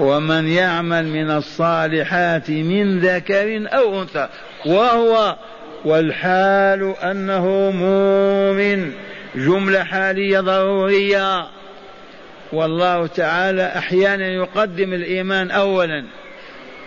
ومن 0.00 0.48
يعمل 0.48 1.06
من 1.06 1.30
الصالحات 1.30 2.50
من 2.50 3.00
ذكر 3.00 3.66
أو 3.66 4.02
أنثى 4.02 4.28
وهو 4.66 5.36
والحال 5.84 6.94
أنه 7.02 7.70
مؤمن. 7.70 8.92
جملة 9.34 9.84
حالية 9.84 10.40
ضرورية. 10.40 11.46
والله 12.52 13.06
تعالى 13.06 13.66
أحيانا 13.66 14.26
يقدم 14.26 14.92
الإيمان 14.92 15.50
أولا 15.50 16.04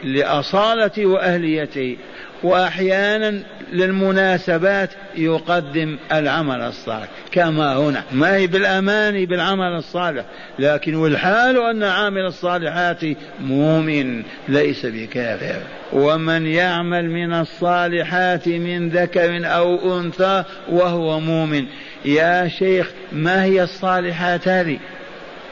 لأصالة 0.03 1.05
وأهليته 1.05 1.97
وأحيانا 2.43 3.39
للمناسبات 3.73 4.89
يقدم 5.15 5.97
العمل 6.11 6.61
الصالح 6.61 7.07
كما 7.31 7.75
هنا. 7.77 8.03
ما 8.11 8.35
هي 8.35 8.47
بالأمان 8.47 9.25
بالعمل 9.25 9.77
الصالح 9.77 10.25
لكن 10.59 10.95
والحال 10.95 11.57
أن 11.57 11.83
عامل 11.83 12.25
الصالحات 12.25 12.99
مؤمن 13.39 14.23
ليس 14.47 14.85
بكافر. 14.85 15.61
ومن 15.93 16.45
يعمل 16.45 17.09
من 17.09 17.33
الصالحات 17.33 18.47
من 18.47 18.89
ذكر 18.89 19.41
أو 19.45 19.99
أنثى 19.99 20.43
وهو 20.69 21.19
مؤمن. 21.19 21.65
يا 22.05 22.47
شيخ 22.47 22.91
ما 23.11 23.43
هي 23.43 23.63
الصالحات 23.63 24.47
هذه؟ 24.47 24.79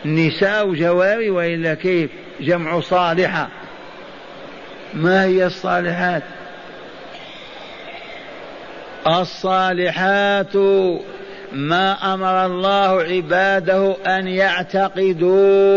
نساء 0.05 0.73
جواري 0.73 1.29
وإلا 1.29 1.73
كيف؟ 1.73 2.09
جمع 2.41 2.79
صالحة. 2.79 3.49
ما 4.93 5.23
هي 5.23 5.45
الصالحات؟ 5.45 6.23
الصالحات 9.07 10.55
ما 11.51 12.13
أمر 12.13 12.45
الله 12.45 13.01
عباده 13.01 13.95
أن 14.05 14.27
يعتقدوه 14.27 15.67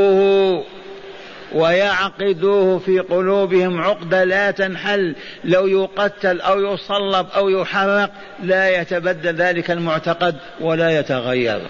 ويعقدوه 1.54 2.78
في 2.78 2.98
قلوبهم 2.98 3.80
عقدة 3.80 4.24
لا 4.24 4.50
تنحل. 4.50 5.14
لو 5.44 5.66
يقتل 5.66 6.40
أو 6.40 6.74
يصلب 6.74 7.26
أو 7.36 7.48
يحرق 7.48 8.10
لا 8.42 8.80
يتبدل 8.80 9.34
ذلك 9.34 9.70
المعتقد 9.70 10.36
ولا 10.60 10.98
يتغير. 10.98 11.60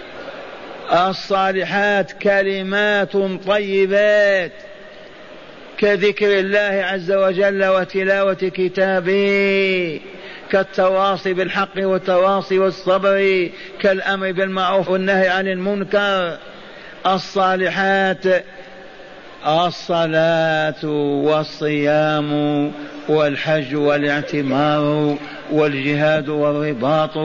الصالحات 0.91 2.11
كلمات 2.11 3.11
طيبات 3.47 4.51
كذكر 5.77 6.39
الله 6.39 6.85
عز 6.85 7.11
وجل 7.11 7.65
وتلاوة 7.65 8.33
كتابه. 8.33 9.99
كالتواصي 10.51 11.33
بالحق 11.33 11.77
والتواصي 11.77 12.59
والصبر 12.59 13.49
كالأمر 13.81 14.31
بالمعروف 14.31 14.89
والنهي 14.89 15.27
عن 15.29 15.47
المنكر. 15.47 16.37
الصالحات 17.05 18.25
الصلاة 19.47 20.85
والصيام 21.25 22.31
والحج 23.09 23.75
والاعتمار 23.75 25.17
والجهاد 25.51 26.29
والرباط. 26.29 27.17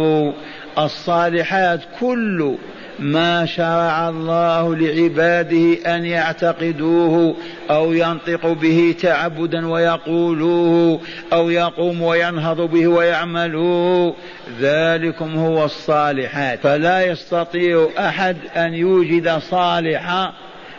الصالحات 0.78 1.80
كل 2.00 2.56
ما 2.98 3.46
شرع 3.46 4.08
الله 4.08 4.76
لعباده 4.76 5.96
أن 5.96 6.04
يعتقدوه 6.04 7.36
أو 7.70 7.92
ينطق 7.92 8.46
به 8.46 8.94
تعبدا 9.00 9.68
ويقولوه 9.68 11.00
أو 11.32 11.50
يقوم 11.50 12.02
وينهض 12.02 12.60
به 12.60 12.86
ويعملوه. 12.86 14.14
ذلكم 14.60 15.34
هو 15.36 15.64
الصالحات. 15.64 16.58
فلا 16.58 17.06
يستطيع 17.06 17.88
أحد 17.98 18.36
أن 18.56 18.74
يوجد 18.74 19.38
صالحا 19.38 20.32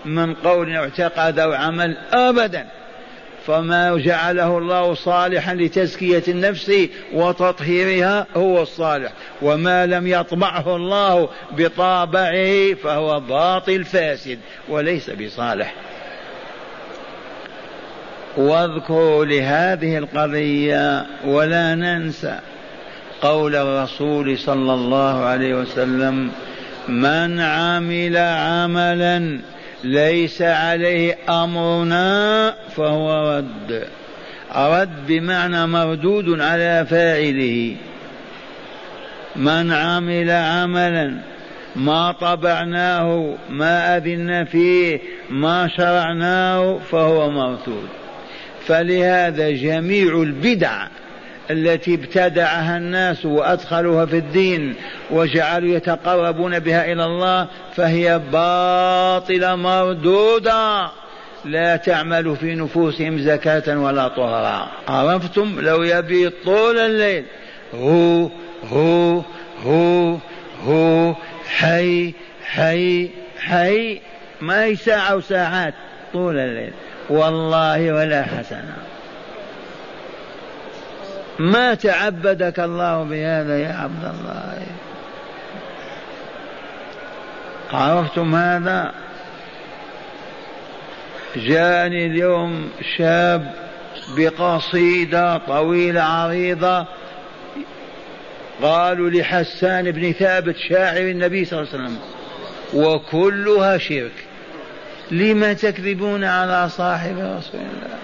من 0.05 0.33
قول 0.33 0.75
اعتقد 0.75 1.39
أو 1.39 1.53
عمل 1.53 1.97
أبدا. 2.13 2.65
فما 3.47 3.97
جعله 3.97 4.57
الله 4.57 4.93
صالحا 4.93 5.55
لتزكية 5.55 6.23
النفس 6.27 6.71
وتطهيرها 7.13 8.27
هو 8.37 8.61
الصالح. 8.61 9.11
وما 9.41 9.85
لم 9.85 10.07
يطبعه 10.07 10.75
الله 10.75 11.29
بطابعه 11.57 12.73
فهو 12.73 13.19
باطل 13.19 13.83
فاسد 13.83 14.39
وليس 14.69 15.09
بصالح. 15.09 15.73
واذكروا 18.37 19.25
لهذه 19.25 19.97
القضية 19.97 21.05
ولا 21.25 21.75
ننسى 21.75 22.39
قول 23.21 23.55
الرسول 23.55 24.37
صلى 24.37 24.73
الله 24.73 25.25
عليه 25.25 25.55
وسلم 25.55 26.31
من 26.87 27.39
عمل 27.39 28.17
عملا 28.17 29.39
ليس 29.87 30.41
عليه 30.41 31.17
أمرنا 31.29 32.55
فهو 32.75 33.37
رد. 33.37 33.87
رد 34.55 35.07
بمعنى 35.07 35.67
مردود 35.67 36.41
على 36.41 36.85
فاعله. 36.89 37.75
من 39.35 39.71
عمل 39.71 40.31
عملا 40.31 41.17
ما 41.75 42.11
طبعناه 42.11 43.35
ما 43.49 43.97
أذن 43.97 44.45
فيه 44.45 44.99
ما 45.29 45.67
شرعناه 45.77 46.79
فهو 46.91 47.31
مردود. 47.31 47.87
فلهذا 48.67 49.51
جميع 49.51 50.21
البدع 50.21 50.87
التي 51.51 51.95
ابتدعها 51.95 52.77
الناس 52.77 53.25
وأدخلوها 53.25 54.05
في 54.05 54.17
الدين 54.17 54.75
وجعلوا 55.11 55.75
يتقربون 55.75 56.59
بها 56.59 56.91
إلى 56.91 57.05
الله 57.05 57.47
فهي 57.75 58.21
باطلة 58.31 59.55
مردودة. 59.55 60.89
لا 61.45 61.75
تعمل 61.75 62.35
في 62.35 62.55
نفوسهم 62.55 63.19
زكاة 63.19 63.79
ولا 63.79 64.07
طهرا. 64.07 64.69
عرفتم؟ 64.87 65.59
لو 65.59 65.83
يبي 65.83 66.29
طول 66.29 66.77
الليل. 66.77 67.25
هو 67.75 68.29
هو 68.71 69.21
هو 69.65 70.17
هو 70.65 71.15
حي 71.47 72.13
حي 72.45 73.09
حي. 73.39 74.01
ما 74.41 74.63
هي 74.63 74.75
ساعة 74.75 75.15
وساعات؟ 75.15 75.73
طول 76.13 76.37
الليل. 76.37 76.73
والله 77.09 77.93
ولا 77.93 78.23
حسنة. 78.23 78.75
ما 81.39 81.73
تعبدك 81.73 82.59
الله 82.59 83.03
بهذا 83.03 83.59
يا 83.59 83.73
عبد 83.73 84.03
الله. 84.03 84.61
عرفتم 87.73 88.35
هذا؟ 88.35 88.91
جاءني 91.35 92.05
اليوم 92.05 92.69
شاب 92.97 93.53
بقصيدة 94.17 95.37
طويلة 95.37 96.01
عريضة. 96.01 96.85
قالوا 98.61 99.09
لحسان 99.09 99.91
بن 99.91 100.11
ثابت 100.11 100.55
شاعر 100.69 101.01
النبي 101.01 101.45
صلى 101.45 101.59
الله 101.59 101.73
عليه 101.73 101.83
وسلم 101.83 101.97
وكلها 102.73 103.77
شرك 103.77 104.25
لما 105.11 105.53
تكذبون 105.53 106.23
على 106.23 106.69
صاحب 106.69 107.17
رسول 107.17 107.61
الله؟ 107.61 107.97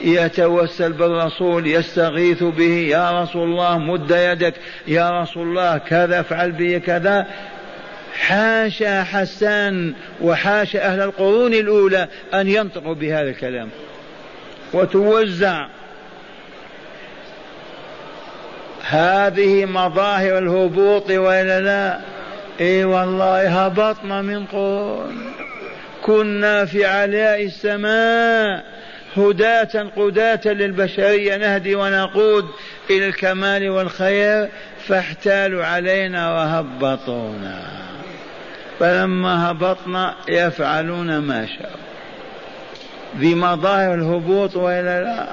يتوسل 0.00 0.92
بالرسول 0.92 1.66
يستغيث 1.66 2.42
به 2.42 2.88
يا 2.90 3.22
رسول 3.22 3.48
الله 3.48 3.78
مد 3.78 4.10
يدك 4.10 4.54
يا 4.86 5.22
رسول 5.22 5.48
الله 5.48 5.78
كذا 5.78 6.20
افعل 6.20 6.52
به 6.52 6.78
كذا. 6.78 7.26
حاشا 8.20 9.02
حسان 9.02 9.94
وحاشا 10.20 10.86
أهل 10.86 11.00
القرون 11.00 11.54
الأولى 11.54 12.08
أن 12.34 12.48
ينطقوا 12.48 12.94
بهذا 12.94 13.30
الكلام. 13.30 13.68
وتوزع 14.72 15.66
هذه 18.82 19.64
مظاهر 19.64 20.38
الهبوط 20.38 21.10
وإلا 21.10 21.60
لا. 21.60 22.00
إي 22.60 22.84
والله 22.84 23.64
هبطنا 23.64 24.22
من 24.22 24.46
قرون. 24.46 25.32
كنا 26.02 26.64
في 26.64 26.84
علاء 26.84 27.44
السماء. 27.44 28.64
هداة 29.16 29.90
قداة 29.96 30.40
للبشرية 30.44 31.36
نهدي 31.36 31.74
ونقود 31.74 32.44
إلى 32.90 33.06
الكمال 33.06 33.70
والخير 33.70 34.48
فاحتالوا 34.86 35.64
علينا 35.64 36.34
وهبطونا. 36.34 37.62
فلما 38.80 39.50
هبطنا 39.50 40.14
يفعلون 40.28 41.18
ما 41.18 41.46
شاءوا. 41.46 41.76
ذي 43.18 43.34
مظاهر 43.34 43.94
الهبوط 43.94 44.56
والا 44.56 45.04
لا. 45.04 45.26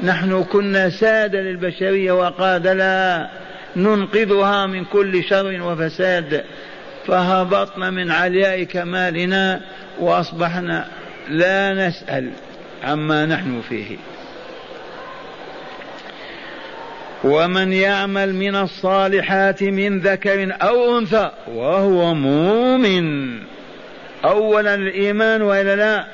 نحن 0.00 0.44
كنا 0.44 0.90
سادة 0.90 1.40
للبشرية 1.40 2.12
وقاد 2.12 2.66
لها 2.66 3.30
ننقذها 3.76 4.66
من 4.66 4.84
كل 4.84 5.24
شر 5.24 5.62
وفساد. 5.62 6.44
فهبطنا 7.06 7.90
من 7.90 8.10
علياء 8.10 8.62
كمالنا 8.62 9.60
وأصبحنا 10.00 10.86
لا 11.28 11.88
نسأل 11.88 12.30
عما 12.84 13.26
نحن 13.26 13.62
فيه. 13.68 13.96
ومن 17.24 17.72
يعمل 17.72 18.34
من 18.34 18.56
الصالحات 18.56 19.62
من 19.62 19.98
ذكر 19.98 20.56
أو 20.62 20.98
أنثى 20.98 21.30
وهو 21.48 22.14
مؤمن 22.14 23.38
اولا 24.24 24.74
الإيمان 24.74 25.42
وإلا 25.42 25.76
لا؟ 25.76 26.06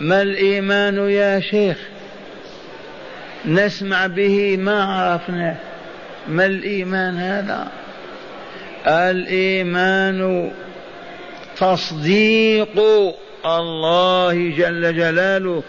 ما 0.00 0.22
الإيمان 0.22 1.10
يا 1.10 1.40
شيخ؟ 1.40 1.78
نسمع 3.44 4.06
به 4.06 4.56
ما 4.56 4.84
عرفناه 4.84 5.56
ما 6.28 6.46
الإيمان 6.46 7.16
هذا؟ 7.16 7.68
الإيمان 8.86 10.50
تصديق 11.56 12.80
الله 13.46 14.34
جل 14.56 14.96
جلاله 14.96 15.62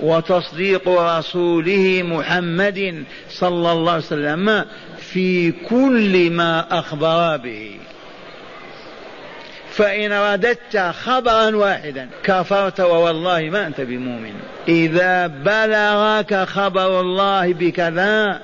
وتصديق 0.00 0.88
رسوله 0.88 2.02
محمد 2.04 3.04
صلى 3.30 3.72
الله 3.72 3.92
عليه 3.92 4.04
وسلم 4.04 4.64
في 4.98 5.52
كل 5.52 6.30
ما 6.30 6.78
أخبر 6.78 7.36
به. 7.36 7.70
فإن 9.70 10.12
رددت 10.12 10.76
خبرا 10.76 11.56
واحدا 11.56 12.08
كفرت 12.24 12.80
ووالله 12.80 13.50
ما 13.50 13.66
أنت 13.66 13.80
بمؤمن. 13.80 14.34
إذا 14.68 15.26
بلغك 15.26 16.34
خبر 16.34 17.00
الله 17.00 17.52
بكذا 17.52 18.40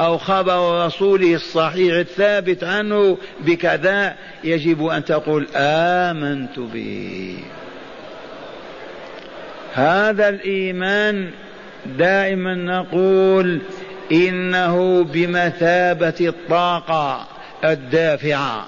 أو 0.00 0.18
خبر 0.18 0.86
رسوله 0.86 1.34
الصحيح 1.34 1.94
الثابت 1.94 2.64
عنه 2.64 3.18
بكذا 3.40 4.14
يجب 4.44 4.86
أن 4.86 5.04
تقول 5.04 5.46
آمنت 5.56 6.58
به. 6.58 7.36
هذا 9.72 10.28
الإيمان 10.28 11.30
دائما 11.86 12.54
نقول 12.54 13.60
إنه 14.12 15.04
بمثابة 15.04 16.14
الطاقة 16.20 17.26
الدافعة. 17.64 18.66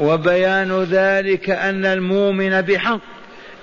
وبيان 0.00 0.82
ذلك 0.82 1.50
أن 1.50 1.84
المؤمن 1.86 2.60
بحق 2.60 3.00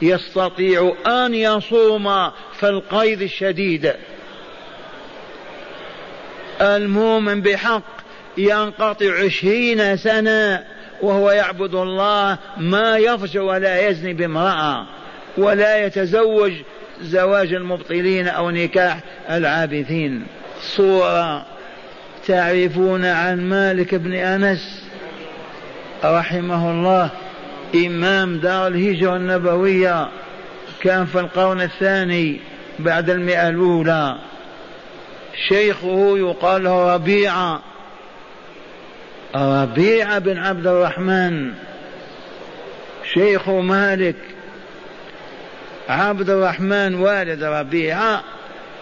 يستطيع 0.02 0.94
أن 1.08 1.34
يصوم 1.34 2.32
في 2.60 2.70
القيد 2.70 3.22
الشديد. 3.22 3.94
المؤمن 6.62 7.42
بحق 7.42 7.84
ينقطع 8.38 9.24
عشرين 9.26 9.98
سنة 9.98 10.64
وهو 11.02 11.32
يعبد 11.32 11.76
الله 11.76 12.38
ما 12.58 12.98
يفجر 12.98 13.42
ولا 13.42 13.88
يزني 13.88 14.14
بامرأة. 14.14 15.01
ولا 15.38 15.86
يتزوج 15.86 16.52
زواج 17.02 17.54
المبطلين 17.54 18.28
أو 18.28 18.50
نكاح 18.50 19.00
العابثين. 19.30 20.24
صورة 20.62 21.46
تعرفون 22.28 23.06
عن 23.06 23.50
مالك 23.50 23.96
بن 23.96 24.14
أنس 24.14 24.86
رحمه 26.04 26.72
الله 26.72 27.10
إمام 27.76 28.38
دار 28.38 28.68
الهجرة 28.68 29.16
النبوية 29.16 30.08
كان 30.82 31.06
في 31.06 31.20
القرن 31.20 31.62
الثاني 31.62 32.40
بعد 32.80 33.10
المئة 33.10 33.50
الأولى. 33.50 34.18
شيخه 35.48 36.18
يقال 36.18 36.64
له 36.64 36.94
ربيعة 36.94 37.62
ربيعة 39.36 40.20
بن 40.20 40.38
عبد 40.38 40.68
الرحمن. 40.68 41.52
شيخ 43.14 43.50
مالك 43.50 44.16
عبد 45.92 46.30
الرحمن 46.30 46.96
والد 46.96 47.44
ربيعة 47.44 48.24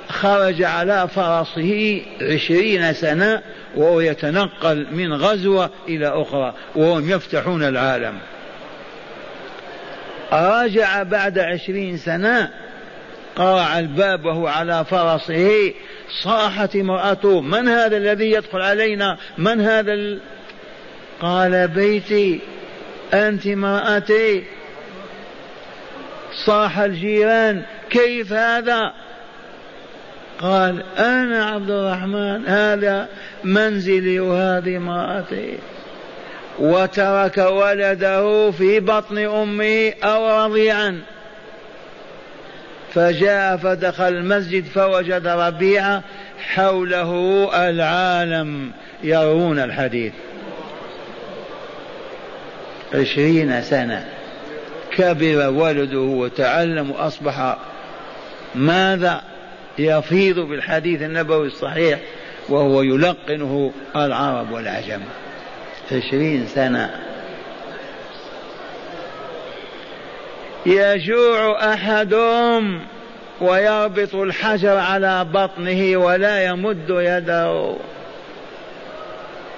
خرج 0.09 0.63
على 0.63 1.07
فرسه 1.15 2.01
عشرين 2.21 2.93
سنة 2.93 3.41
وهو 3.75 3.99
يتنقل 3.99 4.87
من 4.91 5.13
غزوة 5.13 5.69
إلى 5.87 6.07
أخرى 6.07 6.53
وهم 6.75 7.09
يفتحون 7.09 7.63
العالم. 7.63 8.19
رجع 10.33 11.03
بعد 11.03 11.39
عشرين 11.39 11.97
سنة 11.97 12.49
قرع 13.35 13.79
الباب 13.79 14.25
وهو 14.25 14.47
على 14.47 14.85
فرسه 14.85 15.73
صاحت 16.23 16.75
امرأته 16.75 17.41
من 17.41 17.67
هذا 17.67 17.97
الذي 17.97 18.31
يدخل 18.31 18.61
علينا؟ 18.61 19.17
من 19.37 19.61
هذا 19.61 19.93
ال... 19.93 20.19
قال 21.21 21.67
بيتي 21.67 22.39
أنت 23.13 23.47
امرأتي. 23.47 24.43
صاح 26.45 26.79
الجيران 26.79 27.61
كيف 27.89 28.33
هذا؟ 28.33 28.93
قال 30.39 30.83
أنا 30.97 31.45
عبد 31.45 31.71
الرحمن 31.71 32.45
هذا 32.45 33.07
منزلي 33.43 34.19
وهذه 34.19 34.77
امرأتي. 34.77 35.57
وترك 36.59 37.37
ولده 37.37 38.51
في 38.51 38.79
بطن 38.79 39.17
أمه 39.17 39.93
أو 40.03 40.45
رضيعا. 40.45 41.01
فجاء 42.93 43.57
فدخل 43.57 44.07
المسجد 44.07 44.65
فوجد 44.65 45.27
ربيعة 45.27 46.03
حوله 46.39 47.49
العالم 47.69 48.71
يرون 49.03 49.59
الحديث. 49.59 50.13
عشرين 52.93 53.61
سنة. 53.61 54.18
كبر 54.99 55.49
ولده 55.49 55.99
وتعلم 55.99 56.91
وأصبح 56.91 57.57
ماذا 58.55 59.21
يفيض 59.79 60.39
بالحديث 60.39 61.01
النبوي 61.01 61.47
الصحيح 61.47 61.99
وهو 62.49 62.81
يلقنه 62.81 63.71
العرب 63.95 64.51
والعجم. 64.51 65.01
عشرين 65.91 66.45
سنة. 66.45 66.89
يجوع 70.65 71.73
أحدهم 71.73 72.81
ويربط 73.41 74.15
الحجر 74.15 74.77
على 74.77 75.25
بطنه 75.33 75.97
ولا 75.97 76.45
يمد 76.45 76.89
يده. 76.89 77.75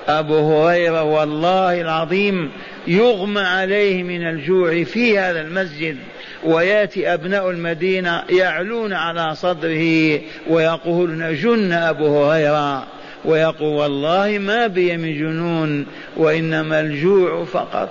أبو 0.08 0.36
هريرة 0.36 1.04
والله 1.04 1.82
العظيم 1.82 2.52
يغمى 2.88 3.42
عليه 3.42 4.04
من 4.04 4.28
الجوع 4.28 4.84
في 4.84 5.20
هذا 5.20 5.42
المسجد 5.42 5.98
ويأتي 6.44 7.14
أبناء 7.14 7.50
المدينة 7.50 8.24
يعلون 8.30 8.94
على 8.94 9.36
صدره 9.36 10.20
ويقولون 10.50 11.36
جن 11.36 11.72
أبو 11.72 12.24
هريرة 12.24 12.88
ويقول 13.26 13.68
والله 13.68 14.38
ما 14.38 14.68
بي 14.68 14.98
من 14.98 15.14
جنون 15.14 15.86
وإنما 16.18 16.80
الجوع 16.80 17.46
فقط. 17.46 17.90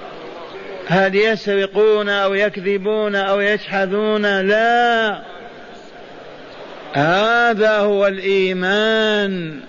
هل 0.86 1.16
يسرقون 1.16 2.08
أو 2.08 2.34
يكذبون 2.34 3.14
أو 3.14 3.40
يجحدون؟ 3.40 4.40
لا. 4.40 5.20
هذا 6.92 7.78
هو 7.78 8.06
الإيمان. 8.06 9.60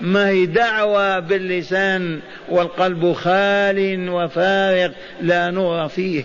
ما 0.00 0.28
هي 0.28 0.46
دعوة 0.46 1.18
باللسان 1.18 2.20
والقلب 2.48 3.12
خال 3.12 4.08
وفارغ 4.10 4.90
لا 5.20 5.50
نور 5.50 5.88
فيه. 5.88 6.24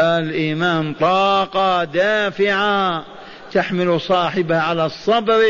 الإيمان 0.00 0.94
طاقة 0.94 1.84
دافعة 1.84 3.04
تحمل 3.52 4.00
صاحبها 4.00 4.60
على 4.60 4.86
الصبر 4.86 5.42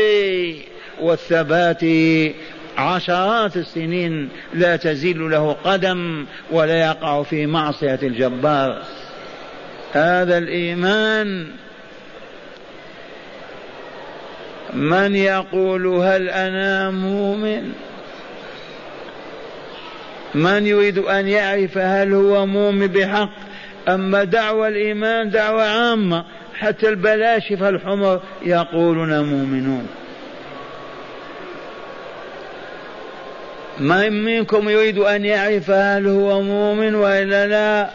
والثبات 1.01 1.83
عشرات 2.77 3.57
السنين 3.57 4.29
لا 4.53 4.75
تزيل 4.75 5.31
له 5.31 5.55
قدم 5.63 6.25
ولا 6.51 6.79
يقع 6.79 7.23
في 7.23 7.45
معصية 7.45 7.99
الجبار. 8.03 8.81
هذا 9.93 10.37
الإيمان 10.37 11.47
من 14.75 15.15
يقول 15.15 15.87
هل 15.87 16.29
أنا 16.29 16.89
مؤمن؟ 16.89 17.73
من 20.35 20.67
يريد 20.67 20.97
أن 20.97 21.27
يعرف 21.27 21.77
هل 21.77 22.13
هو 22.13 22.45
مؤمن 22.45 22.87
بحق 22.87 23.29
أما 23.87 24.23
دعوة 24.23 24.67
الإيمان 24.67 25.29
دعوة 25.29 25.63
عامة؟ 25.63 26.25
حتى 26.55 26.89
البلاشفة 26.89 27.69
الحمر 27.69 28.21
يقولون 28.45 29.19
مؤمنون. 29.19 29.87
من 33.79 34.23
منكم 34.25 34.69
يريد 34.69 34.97
أن 34.97 35.25
يعرف 35.25 35.71
هل 35.71 36.07
هو 36.07 36.41
مؤمن 36.41 36.95
وإلا 36.95 37.47
لا؟ 37.47 37.89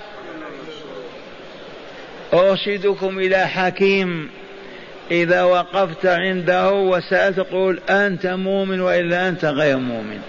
أرشدكم 2.34 3.18
إلى 3.18 3.48
حكيم. 3.48 4.37
إذا 5.10 5.42
وقفت 5.42 6.06
عنده 6.06 6.72
وسألت 6.72 7.40
قول 7.40 7.80
أنت 7.90 8.26
مؤمن 8.26 8.80
وإلا 8.80 9.28
أنت 9.28 9.44
غير 9.44 9.76
مؤمن. 9.76 10.20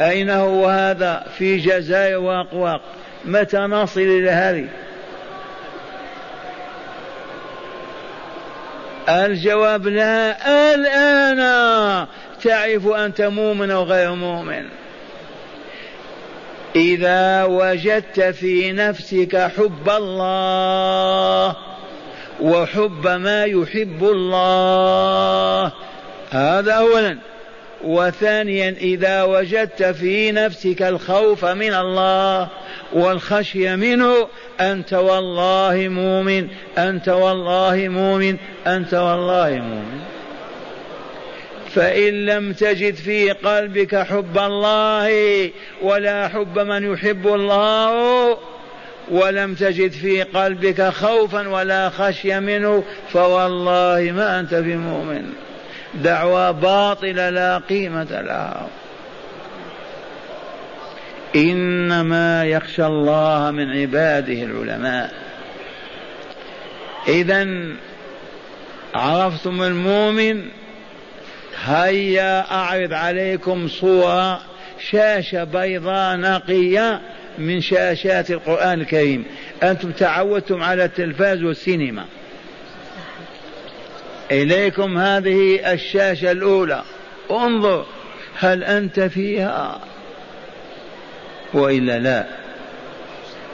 أين 0.00 0.30
هو 0.30 0.68
هذا 0.68 1.26
في 1.38 1.58
جزائر 1.58 2.18
وأقواق؟ 2.18 2.80
متى 3.24 3.58
نصل 3.58 4.00
إلى 4.00 4.30
هذه؟ 4.30 4.68
الجواب 9.08 9.86
لا 9.86 10.36
الآن. 10.74 12.06
تعرف 12.42 12.86
أنت 12.86 13.22
مؤمن 13.22 13.70
أو 13.70 13.82
غير 13.82 14.14
مؤمن. 14.14 14.64
إذا 16.76 17.44
وجدت 17.44 18.20
في 18.20 18.72
نفسك 18.72 19.50
حب 19.56 19.88
الله 19.88 21.56
وحب 22.42 23.06
ما 23.06 23.44
يحب 23.44 24.04
الله. 24.04 25.72
هذا 26.30 26.72
أولا. 26.72 27.18
وثانيا 27.84 28.76
إذا 28.80 29.22
وجدت 29.22 29.82
في 29.82 30.32
نفسك 30.32 30.82
الخوف 30.82 31.44
من 31.44 31.74
الله 31.74 32.48
والخشية 32.92 33.74
منه 33.74 34.28
أنت 34.60 34.92
والله 34.92 35.88
مؤمن 35.88 36.48
أنت 36.78 37.08
والله 37.08 37.88
مؤمن 37.88 38.36
أنت 38.66 38.94
والله 38.94 39.50
مؤمن. 39.50 40.00
فإن 41.74 42.26
لم 42.26 42.52
تجد 42.52 42.94
في 42.94 43.30
قلبك 43.30 43.96
حب 43.96 44.38
الله 44.38 45.50
ولا 45.82 46.28
حب 46.28 46.58
من 46.58 46.92
يحب 46.92 47.26
الله 47.26 48.38
ولم 49.10 49.54
تجد 49.54 49.92
في 49.92 50.22
قلبك 50.22 50.82
خوفا 50.82 51.48
ولا 51.48 51.88
خشية 51.88 52.38
منه 52.38 52.84
فوالله 53.12 54.12
ما 54.12 54.40
أنت 54.40 54.54
بمؤمن. 54.54 55.32
دعوة 55.94 56.50
باطلة 56.50 57.30
لا 57.30 57.58
قيمة 57.58 58.20
لها. 58.20 58.68
إنما 61.36 62.44
يخشى 62.44 62.86
الله 62.86 63.50
من 63.50 63.70
عباده 63.70 64.42
العلماء. 64.42 65.12
إذا 67.08 67.46
عرفتم 68.94 69.62
المؤمن؟ 69.62 70.42
هيا 71.64 72.50
أعرض 72.50 72.92
عليكم 72.92 73.68
صورة 73.68 74.40
شاشة 74.90 75.44
بيضاء 75.44 76.16
نقية 76.16 77.00
من 77.38 77.60
شاشات 77.60 78.30
القرآن 78.30 78.80
الكريم. 78.80 79.24
أنتم 79.62 79.90
تعودتم 79.90 80.62
على 80.62 80.84
التلفاز 80.84 81.42
والسينما. 81.42 82.04
إليكم 84.30 84.98
هذه 84.98 85.72
الشاشة 85.72 86.30
الأولى. 86.30 86.82
انظر 87.30 87.86
هل 88.38 88.64
أنت 88.64 89.00
فيها؟ 89.00 89.80
وإلا 91.54 91.98
لا. 91.98 92.26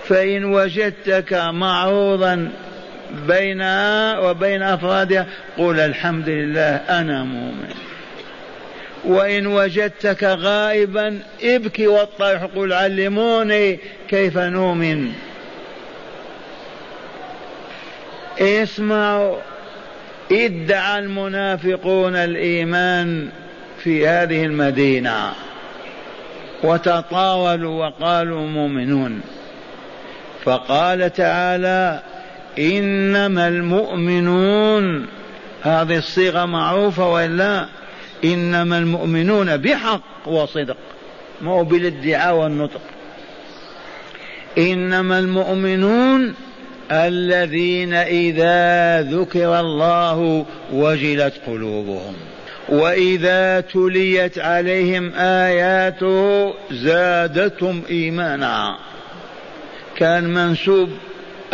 فإن 0.04 0.44
وجدتك 0.44 1.32
معروضا 1.32 2.50
بينها 3.28 4.18
وبين 4.18 4.62
أفرادها 4.62 5.26
قل 5.58 5.80
الحمد 5.80 6.28
لله 6.28 6.76
أنا 6.76 7.24
مؤمن. 7.24 7.87
وإن 9.04 9.46
وجدتك 9.46 10.24
غائبا 10.24 11.18
ابكي 11.42 11.86
واطرح 11.86 12.44
قل 12.56 12.72
علموني 12.72 13.78
كيف 14.08 14.38
نؤمن. 14.38 15.12
اسمعوا 18.38 19.36
ادعى 20.32 20.98
المنافقون 20.98 22.16
الإيمان 22.16 23.28
في 23.78 24.08
هذه 24.08 24.44
المدينة 24.44 25.32
وتطاولوا 26.62 27.86
وقالوا 27.86 28.46
مؤمنون. 28.46 29.20
فقال 30.44 31.12
تعالى 31.12 32.02
إنما 32.58 33.48
المؤمنون 33.48 35.06
هذه 35.62 35.96
الصيغة 35.96 36.44
معروفة 36.44 37.08
وإلا؟ 37.08 37.77
إنما 38.24 38.78
المؤمنون 38.78 39.56
بحق 39.56 40.28
وصدق 40.28 40.76
مو 41.40 41.62
بالادعاء 41.62 42.36
والنطق. 42.36 42.80
إنما 44.58 45.18
المؤمنون 45.18 46.34
الذين 46.92 47.94
إذا 47.94 49.02
ذكر 49.02 49.60
الله 49.60 50.46
وجلت 50.72 51.34
قلوبهم 51.46 52.14
وإذا 52.68 53.60
تليت 53.60 54.38
عليهم 54.38 55.12
آياته 55.14 56.54
زادتهم 56.70 57.82
إيمانا. 57.90 58.76
كان 59.96 60.24
منسوب 60.24 60.88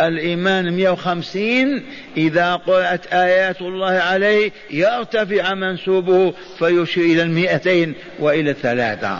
الإيمان 0.01 0.73
150 0.73 1.83
إذا 2.17 2.55
قرأت 2.55 3.13
آيات 3.13 3.61
الله 3.61 3.91
عليه 3.91 4.51
يرتفع 4.71 5.53
منسوبه 5.53 6.33
فيشير 6.59 7.05
إلى 7.05 7.21
المئتين 7.21 7.93
وإلى 8.19 8.51
الثلاثة 8.51 9.19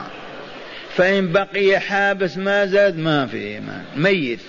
فإن 0.95 1.31
بقي 1.31 1.79
حابس 1.79 2.37
ما 2.37 2.65
زاد 2.65 2.97
ما 2.97 3.25
في 3.25 3.37
إيمان. 3.37 3.83
ميت. 3.95 4.39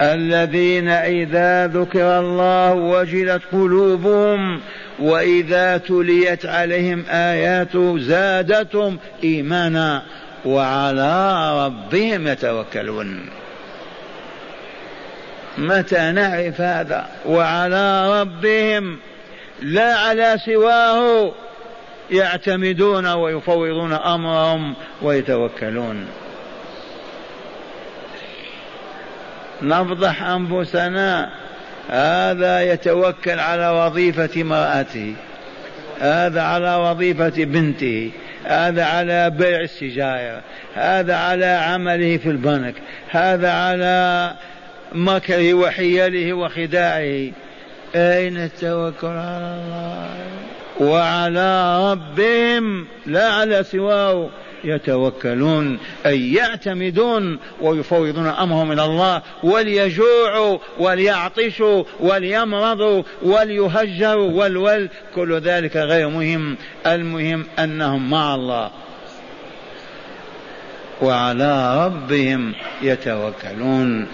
الذين 0.00 0.88
إذا 0.88 1.66
ذكر 1.66 2.18
الله 2.18 2.74
وجلت 2.74 3.42
قلوبهم 3.52 4.60
وإذا 4.98 5.76
تليت 5.76 6.46
عليهم 6.46 7.04
آياته 7.10 7.98
زادتهم 7.98 8.98
إيمانا 9.24 10.02
وعلى 10.44 11.66
ربهم 11.66 12.28
يتوكلون. 12.28 13.20
متى 15.58 16.12
نعرف 16.12 16.60
هذا؟ 16.60 17.06
وعلى 17.26 18.20
ربهم 18.20 18.98
لا 19.62 19.94
على 19.94 20.36
سواه 20.44 21.32
يعتمدون 22.10 23.06
ويفوضون 23.06 23.92
أمرهم 23.92 24.74
ويتوكلون. 25.02 26.06
نفضح 29.62 30.22
أنفسنا 30.22 31.30
هذا 31.90 32.72
يتوكل 32.72 33.40
على 33.40 33.68
وظيفة 33.68 34.42
امرأته 34.42 35.14
هذا 36.00 36.42
على 36.42 36.74
وظيفة 36.74 37.44
بنته 37.44 38.10
هذا 38.44 38.84
على 38.84 39.30
بيع 39.30 39.60
السجاير 39.60 40.40
هذا 40.74 41.16
على 41.16 41.46
عمله 41.46 42.16
في 42.16 42.30
البنك 42.30 42.74
هذا 43.10 43.52
على 43.52 44.34
مكره 44.96 45.54
وحيله 45.54 46.32
وخداعه. 46.32 47.32
أين 47.94 48.36
التوكل 48.36 49.06
على 49.06 49.60
الله؟ 49.64 50.08
وعلى 50.80 51.80
ربهم 51.92 52.86
لا 53.06 53.28
على 53.28 53.64
سواه. 53.64 54.28
يتوكلون 54.64 55.78
أي 56.06 56.32
يعتمدون 56.32 57.38
ويفوضون 57.60 58.26
أمرهم 58.26 58.72
إلى 58.72 58.84
الله 58.84 59.22
وليجوعوا 59.42 60.58
وليعطشوا 60.78 61.84
وليمرضوا 62.00 63.02
وليهجروا 63.22 64.30
والول. 64.32 64.88
كل 65.14 65.38
ذلك 65.38 65.76
غير 65.76 66.08
مهم. 66.08 66.56
المهم 66.86 67.46
أنهم 67.58 68.10
مع 68.10 68.34
الله. 68.34 68.70
وعلى 71.02 71.86
ربهم 71.86 72.54
يتوكلون. 72.82 74.06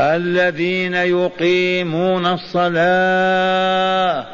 الذين 0.00 0.94
يقيمون 0.94 2.26
الصلاة 2.26 4.26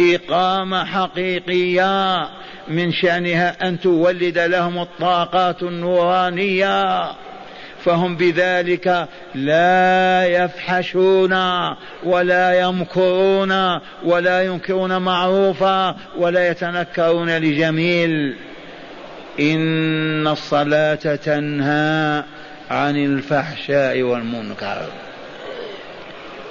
إقامة 0.00 0.84
حقيقية 0.84 2.28
من 2.68 2.92
شأنها 2.92 3.68
أن 3.68 3.80
تولد 3.80 4.38
لهم 4.38 4.78
الطاقات 4.78 5.62
النورانية 5.62 7.12
فهم 7.84 8.16
بذلك 8.16 9.08
لا 9.34 10.26
يفحشون 10.26 11.34
ولا 12.04 12.60
يمكرون 12.60 13.78
ولا 14.04 14.42
ينكرون 14.42 14.96
معروفا 14.96 15.96
ولا 16.18 16.48
يتنكرون 16.48 17.30
لجميل. 17.30 18.36
إن 19.40 20.26
الصلاة 20.26 20.94
تنهى 20.94 22.24
عن 22.70 22.96
الفحشاء 22.96 24.02
والمنكر. 24.02 24.82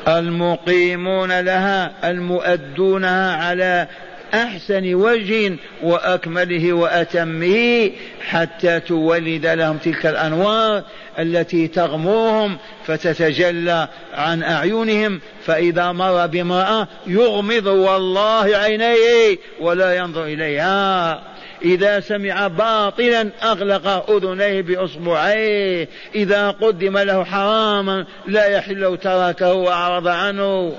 المقيمون 0.08 1.40
لها 1.40 2.10
المؤدونها 2.12 3.36
على 3.36 3.88
أحسن 4.34 4.94
وجه 4.94 5.56
وأكمله 5.84 6.74
وأتمه 6.74 7.92
حتى 8.22 8.80
تولد 8.80 9.46
لهم 9.46 9.78
تلك 9.78 10.06
الأنوار 10.06 10.84
التي 11.20 11.68
تغمرهم 11.68 12.58
فتتجلى 12.86 13.88
عن 14.14 14.44
أعينهم 14.44 15.20
فإذا 15.46 15.92
مر 15.92 16.28
بامرأة 16.28 16.88
يغمض 17.08 17.66
والله 17.66 18.58
عينيه 18.58 19.38
ولا 19.60 19.98
ينظر 19.98 20.24
إليها. 20.24 21.22
إذا 21.62 22.00
سمع 22.00 22.48
باطلا 22.48 23.30
أغلق 23.44 24.12
أذنيه 24.12 24.62
بإصبعيه. 24.62 25.88
إذا 26.16 26.52
قدم 26.52 26.98
له 26.98 27.24
حراما 27.24 28.06
لا 28.28 28.46
يحل 28.46 28.98
تركه 29.02 29.54
وأعرض 29.54 30.08
عنه. 30.08 30.76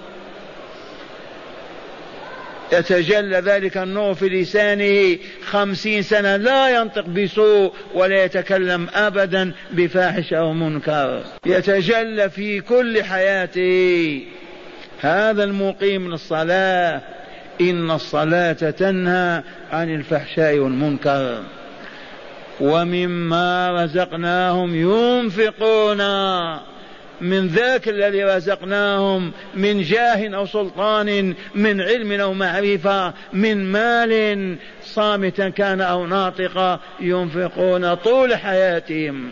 يتجلى 2.73 3.39
ذلك 3.39 3.77
النور 3.77 4.15
في 4.15 4.29
لسانه 4.29 5.19
خمسين 5.45 6.03
سنة 6.03 6.37
لا 6.37 6.81
ينطق 6.81 7.07
بسوء 7.07 7.73
ولا 7.95 8.25
يتكلم 8.25 8.89
أبدا 8.95 9.53
بفاحش 9.71 10.33
أو 10.33 10.53
منكر. 10.53 11.23
يتجلى 11.47 12.31
في 12.31 12.61
كل 12.61 13.05
حياته. 13.05 14.23
هذا 15.01 15.45
المقيم 15.45 16.11
للصلاة. 16.11 17.18
إن 17.61 17.91
الصلاة 17.91 18.53
تنهى 18.53 19.43
عن 19.73 19.95
الفحشاء 19.95 20.59
والمنكر. 20.59 21.43
ومما 22.61 23.83
رزقناهم 23.85 24.75
ينفقون. 24.75 25.99
من 27.21 27.47
ذاك 27.47 27.89
الذي 27.89 28.25
رزقناهم 28.25 29.33
من 29.55 29.83
جاه 29.83 30.37
أو 30.37 30.47
سلطان 30.47 31.35
من 31.55 31.81
علم 31.81 32.13
أو 32.13 32.33
معرفة 32.33 33.13
من 33.33 33.73
مال 33.73 34.57
صامتا 34.83 35.49
كان 35.49 35.81
أو 35.81 36.07
ناطقا 36.07 36.81
ينفقون 37.01 37.95
طول 37.95 38.37
حياتهم. 38.37 39.31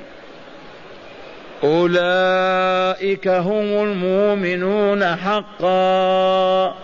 أولئك 1.65 3.29
هم 3.29 3.65
المؤمنون 3.65 5.17
حقا. 5.17 6.75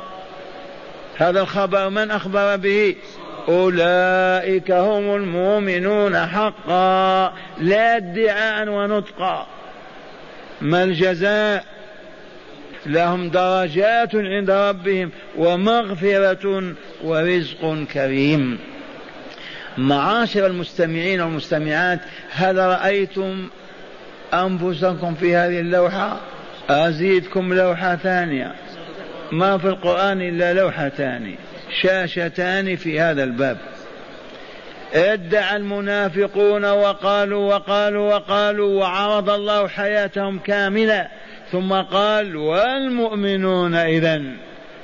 هذا 1.16 1.40
الخبر 1.40 1.88
من 1.88 2.10
أخبر 2.10 2.56
به؟ 2.56 2.96
أولئك 3.48 4.70
هم 4.70 5.16
المؤمنون 5.16 6.16
حقا. 6.26 7.32
لا 7.60 7.96
ادعاء 7.96 8.68
ونطقا. 8.68 9.46
ما 10.60 10.84
الجزاء؟ 10.84 11.64
لهم 12.86 13.28
درجات 13.28 14.14
عند 14.14 14.50
ربهم 14.50 15.10
ومغفرة 15.38 16.74
ورزق 17.04 17.84
كريم. 17.92 18.58
معاشر 19.78 20.46
المستمعين 20.46 21.20
والمستمعات 21.20 22.00
هل 22.30 22.56
رأيتم 22.56 23.48
أنفسكم 24.34 25.14
في 25.14 25.36
هذه 25.36 25.60
اللوحة؟ 25.60 26.20
أزيدكم 26.68 27.54
لوحة 27.54 27.96
ثانية. 27.96 28.54
ما 29.32 29.58
في 29.58 29.66
القرآن 29.66 30.22
إلا 30.22 30.52
لوحتان 30.52 31.34
شاشتان 31.82 32.76
في 32.76 33.00
هذا 33.00 33.24
الباب. 33.24 33.58
ادعى 34.94 35.56
المنافقون 35.56 36.64
وقالوا 36.64 37.54
وقالوا 37.54 38.14
وقالوا 38.14 38.80
وعرض 38.80 39.30
الله 39.30 39.68
حياتهم 39.68 40.38
كاملة 40.38 41.08
ثم 41.52 41.72
قال 41.72 42.36
والمؤمنون 42.36 43.74
إذا 43.74 44.22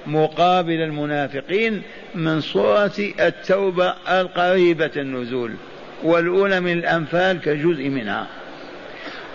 مقابل 0.07 0.81
المنافقين 0.83 1.83
من 2.15 2.41
سورة 2.41 2.93
التوبة 3.21 3.95
القريبة 4.09 4.91
النزول 4.97 5.55
والأولى 6.03 6.61
من 6.61 6.73
الأنفال 6.73 7.41
كجزء 7.41 7.89
منها. 7.89 8.27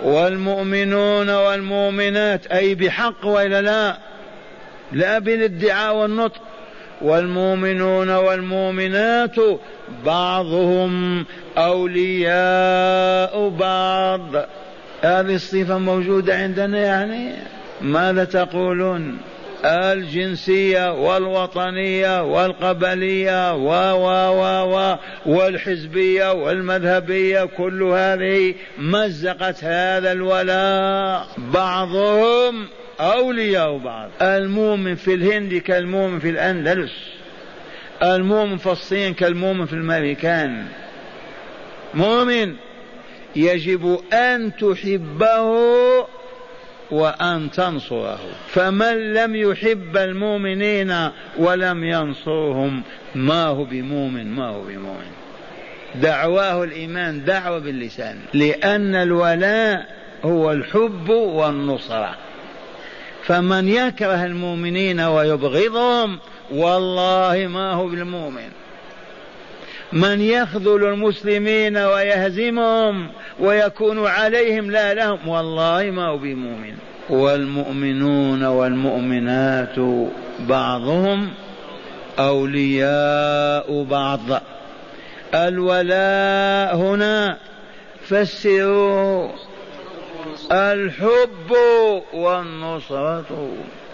والمؤمنون 0.03 1.29
والمؤمنات 1.29 2.47
أي 2.47 2.75
بحق 2.75 3.25
وإلا 3.25 3.61
لا 3.61 3.97
لا 4.93 5.19
بالادعاء 5.19 5.95
والنطق. 5.95 6.41
والمؤمنون 7.01 8.09
والمؤمنات 8.09 9.35
بعضهم 10.05 11.25
أولياء 11.57 13.49
بعض. 13.49 14.45
هذه 15.01 15.35
الصفة 15.35 15.77
موجودة 15.77 16.35
عندنا 16.37 16.79
يعني؟ 16.79 17.31
ماذا 17.81 18.23
تقولون؟ 18.23 19.17
الجنسية 19.65 20.93
والوطنية 20.93 22.23
والقبلية 22.23 23.55
و 23.55 23.69
و 23.95 24.07
و 24.39 24.75
و 24.75 24.97
والحزبية 25.25 26.33
والمذهبية 26.33 27.43
كل 27.43 27.83
هذه 27.83 28.53
مزقت 28.77 29.63
هذا 29.63 30.11
الولاء. 30.11 31.27
بعضهم 31.37 32.67
أولياء 33.03 33.77
بعض. 33.77 34.09
المؤمن 34.21 34.95
في 34.95 35.13
الهند 35.13 35.53
كالمؤمن 35.53 36.19
في 36.19 36.29
الأندلس. 36.29 36.93
المؤمن 38.03 38.57
في 38.57 38.71
الصين 38.71 39.13
كالمؤمن 39.13 39.65
في 39.65 39.73
الأمريكان. 39.73 40.65
مؤمن 41.93 42.55
يجب 43.35 43.99
أن 44.13 44.51
تحبه 44.55 45.41
وأن 46.91 47.51
تنصره. 47.51 48.19
فمن 48.47 49.13
لم 49.13 49.35
يحب 49.35 49.97
المؤمنين 49.97 51.09
ولم 51.37 51.83
ينصرهم 51.83 52.83
ما 53.15 53.45
هو 53.45 53.63
بمؤمن 53.63 54.27
ما 54.35 54.47
هو 54.47 54.61
بمؤمن. 54.61 55.11
دعواه 55.95 56.63
الإيمان 56.63 57.25
دعوة 57.25 57.59
باللسان. 57.59 58.19
لأن 58.33 58.95
الولاء 58.95 59.85
هو 60.23 60.51
الحب 60.51 61.09
والنصرة. 61.09 62.15
فمن 63.25 63.69
يكره 63.69 64.25
المؤمنين 64.25 64.99
ويبغضهم 64.99 66.19
والله 66.51 67.47
ما 67.47 67.73
هو 67.73 67.87
بالمؤمن. 67.87 68.49
من 69.93 70.21
يخذل 70.21 70.83
المسلمين 70.83 71.77
ويهزمهم 71.77 73.09
ويكون 73.39 74.07
عليهم 74.07 74.71
لا 74.71 74.93
لهم 74.93 75.27
والله 75.27 75.91
ما 75.91 76.07
هو 76.07 76.17
بمؤمن. 76.17 76.73
والمؤمنون 77.09 78.43
والمؤمنات 78.43 80.05
بعضهم 80.39 81.29
أولياء 82.19 83.83
بعض. 83.83 84.41
الولاء 85.35 86.75
هنا 86.75 87.37
فسروا 88.05 89.29
الحب 90.51 91.51
والنصرة 92.13 93.49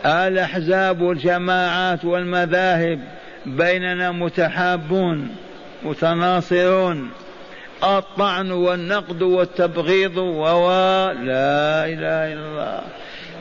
الأحزاب 0.05 1.01
والجماعات 1.01 2.05
والمذاهب 2.05 2.99
بيننا 3.45 4.11
متحابون 4.11 5.35
متناصرون. 5.83 7.09
الطعن 7.83 8.51
والنقد 8.51 9.21
والتبغيض 9.21 10.17
و 10.17 10.45
لا 11.11 11.85
إله 11.85 12.33
إلا 12.33 12.47
الله. 12.47 12.81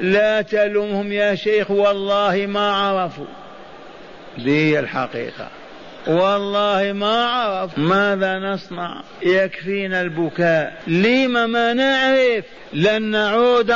لا 0.01 0.43
تلومهم 0.43 1.13
يا 1.13 1.35
شيخ 1.35 1.71
والله 1.71 2.47
ما 2.49 2.73
عرفوا. 2.73 3.27
دي 4.39 4.79
الحقيقة. 4.79 5.49
والله 6.09 6.93
ما 6.93 7.25
عرف 7.25 7.79
ماذا 7.79 8.39
نصنع. 8.39 9.03
يكفينا 9.23 10.03
البكاء. 10.03 10.83
لم 10.87 11.51
ما 11.51 11.73
نعرف 11.73 12.45
لن 12.73 13.03
نعود 13.03 13.75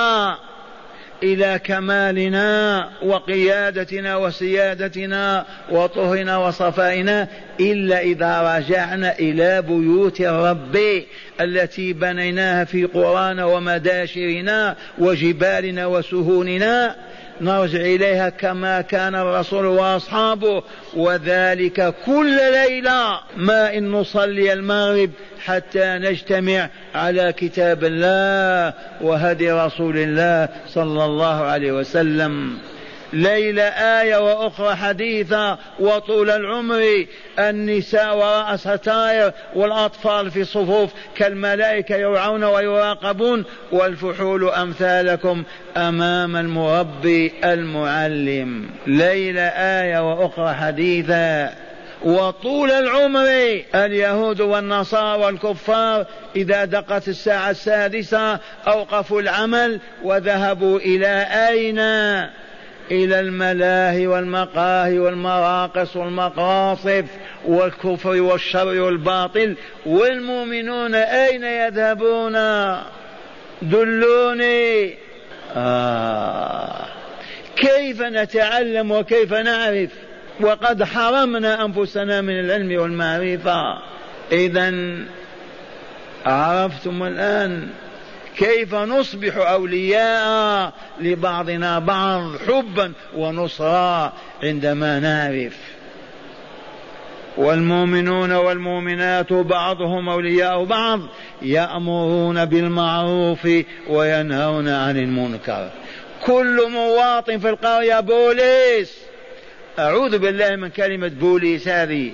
إلى 1.22 1.60
كمالنا 1.64 2.88
وقيادتنا 3.02 4.16
وسيادتنا 4.16 5.46
وطهرنا 5.70 6.36
وصفائنا 6.36 7.28
إلا 7.60 8.00
إذا 8.00 8.56
رجعنا 8.56 9.18
إلى 9.18 9.62
بيوت 9.62 10.20
الرب 10.20 10.78
التي 11.40 11.92
بنيناها 11.92 12.64
في 12.64 12.84
قرانا 12.84 13.44
ومداشرنا 13.44 14.76
وجبالنا 14.98 15.86
وسهولنا. 15.86 16.96
نرجع 17.42 17.80
إليها 17.80 18.28
كما 18.28 18.80
كان 18.80 19.14
الرسول 19.14 19.66
وأصحابه 19.66 20.62
وذلك 20.96 21.94
كل 22.06 22.36
ليلة 22.36 23.20
ما 23.36 23.76
إن 23.78 23.90
نصلي 23.90 24.52
المغرب 24.52 25.10
حتى 25.44 25.84
نجتمع 25.84 26.68
على 26.94 27.32
كتاب 27.32 27.84
الله 27.84 28.74
وهدي 29.00 29.52
رسول 29.52 29.96
الله 29.96 30.48
صلى 30.68 31.04
الله 31.04 31.44
عليه 31.44 31.72
وسلم. 31.72 32.58
ليلة 33.12 33.62
آية 33.62 34.16
وأخرى 34.16 34.76
حديثة 34.76 35.58
وطول 35.80 36.30
العمر 36.30 37.06
النساء 37.38 38.16
وراء 38.16 38.56
ستائر 38.56 39.32
والأطفال 39.54 40.30
في 40.30 40.44
صفوف 40.44 40.90
كالملائكة 41.16 41.96
يرعون 41.96 42.44
ويراقبون 42.44 43.44
والفحول 43.72 44.48
أمثالكم 44.48 45.42
أمام 45.76 46.36
المربي 46.36 47.32
المعلم. 47.44 48.70
ليلة 48.86 49.42
آية 49.42 50.10
وأخرى 50.10 50.54
حديثة 50.54 51.50
وطول 52.04 52.70
العمر 52.70 53.62
اليهود 53.74 54.40
والنصارى 54.40 55.22
والكفار 55.24 56.06
إذا 56.36 56.64
دقت 56.64 57.08
الساعة 57.08 57.50
السادسة 57.50 58.38
أوقفوا 58.66 59.20
العمل 59.20 59.80
وذهبوا 60.02 60.78
إلى 60.78 61.26
أين؟ 61.48 61.78
إلى 62.92 63.20
الملاهي 63.20 64.06
والمقاهي 64.06 64.98
والمراقص 64.98 65.96
والمقاصف 65.96 67.04
والكفر 67.44 68.22
والشر 68.22 68.80
والباطل 68.80 69.56
والمؤمنون 69.86 70.94
أين 70.94 71.44
يذهبون؟ 71.44 72.36
دلوني. 73.62 74.94
آه. 75.56 76.84
كيف 77.56 78.02
نتعلم 78.02 78.90
وكيف 78.90 79.32
نعرف؟ 79.32 79.90
وقد 80.40 80.84
حرمنا 80.84 81.64
أنفسنا 81.64 82.20
من 82.20 82.40
العلم 82.40 82.80
والمعرفة. 82.80 83.78
إذا 84.32 84.74
عرفتم 86.26 87.02
الآن 87.02 87.68
كيف 88.36 88.74
نصبح 88.74 89.36
أولياء 89.36 90.72
لبعضنا 91.00 91.78
بعض 91.78 92.36
حبا 92.46 92.92
ونصرا 93.16 94.12
عندما 94.42 95.00
نعرف. 95.00 95.56
والمؤمنون 97.36 98.32
والمؤمنات 98.32 99.32
بعضهم 99.32 100.08
أولياء 100.08 100.64
بعض 100.64 101.00
يأمرون 101.42 102.44
بالمعروف 102.44 103.48
وينهون 103.88 104.68
عن 104.68 104.96
المنكر. 104.96 105.70
كل 106.24 106.70
مواطن 106.70 107.38
في 107.38 107.48
القرية 107.50 108.00
بوليس. 108.00 108.98
أعوذ 109.78 110.18
بالله 110.18 110.56
من 110.56 110.68
كلمة 110.68 111.08
بوليس 111.08 111.68
هذه. 111.68 112.12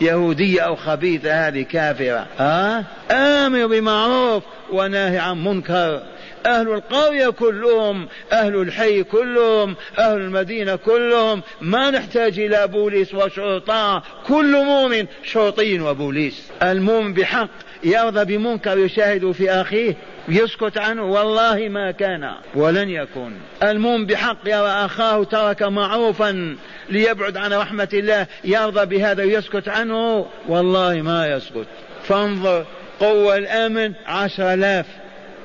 يهودية 0.00 0.60
أو 0.60 0.76
خبيثة 0.76 1.48
هذه 1.48 1.62
كافرة. 1.62 2.26
أه؟ 2.40 2.84
آمر 3.10 3.66
بمعروف 3.66 4.42
وناهي 4.72 5.18
عن 5.18 5.44
منكر. 5.44 6.02
أهل 6.46 6.68
القرية 6.68 7.28
كلهم 7.28 8.08
أهل 8.32 8.56
الحي 8.56 9.02
كلهم 9.02 9.76
أهل 9.98 10.16
المدينة 10.16 10.76
كلهم. 10.76 11.42
ما 11.60 11.90
نحتاج 11.90 12.38
إلى 12.38 12.66
بوليس 12.66 13.14
وشرطة. 13.14 14.02
كل 14.26 14.64
مؤمن 14.64 15.06
شرطي 15.24 15.80
وبوليس. 15.80 16.50
المؤمن 16.62 17.14
بحق 17.14 17.48
يرضى 17.84 18.36
بمنكر 18.36 18.78
يشاهد 18.78 19.32
في 19.32 19.50
أخيه. 19.50 19.94
يسكت 20.28 20.78
عنه 20.78 21.04
والله 21.04 21.68
ما 21.68 21.90
كان 21.90 22.30
ولن 22.54 22.88
يكون. 22.88 23.32
المؤمن 23.62 24.06
بحق 24.06 24.38
يرى 24.46 24.68
أخاه 24.68 25.24
ترك 25.24 25.62
معروفا 25.62 26.56
ليبعد 26.90 27.36
عن 27.36 27.52
رحمة 27.52 27.88
الله 27.92 28.26
يرضى 28.44 28.86
بهذا 28.86 29.24
ويسكت 29.24 29.68
عنه 29.68 30.26
والله 30.48 31.02
ما 31.02 31.26
يسكت. 31.26 31.66
فانظر 32.04 32.64
قوة 33.00 33.36
الأمن 33.36 33.92
عشر 34.06 34.54
آلاف 34.54 34.86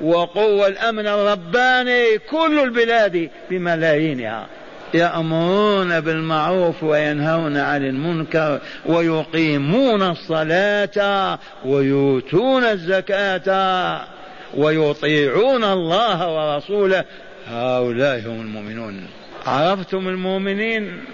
وقوة 0.00 0.66
الأمن 0.66 1.06
الرباني 1.06 2.18
كل 2.18 2.60
البلاد 2.60 3.30
بملايينها. 3.50 4.46
يأمرون 4.94 6.00
بالمعروف 6.00 6.82
وينهون 6.82 7.56
عن 7.56 7.84
المنكر 7.84 8.60
ويقيمون 8.86 10.02
الصلاة 10.02 11.38
ويؤتون 11.64 12.64
الزكاة. 12.64 14.00
ويطيعون 14.54 15.64
الله 15.64 16.28
ورسوله. 16.34 17.04
هؤلاء 17.46 18.20
هم 18.20 18.40
المؤمنون. 18.40 19.06
عرفتم 19.46 20.08
المؤمنين؟ 20.08 21.04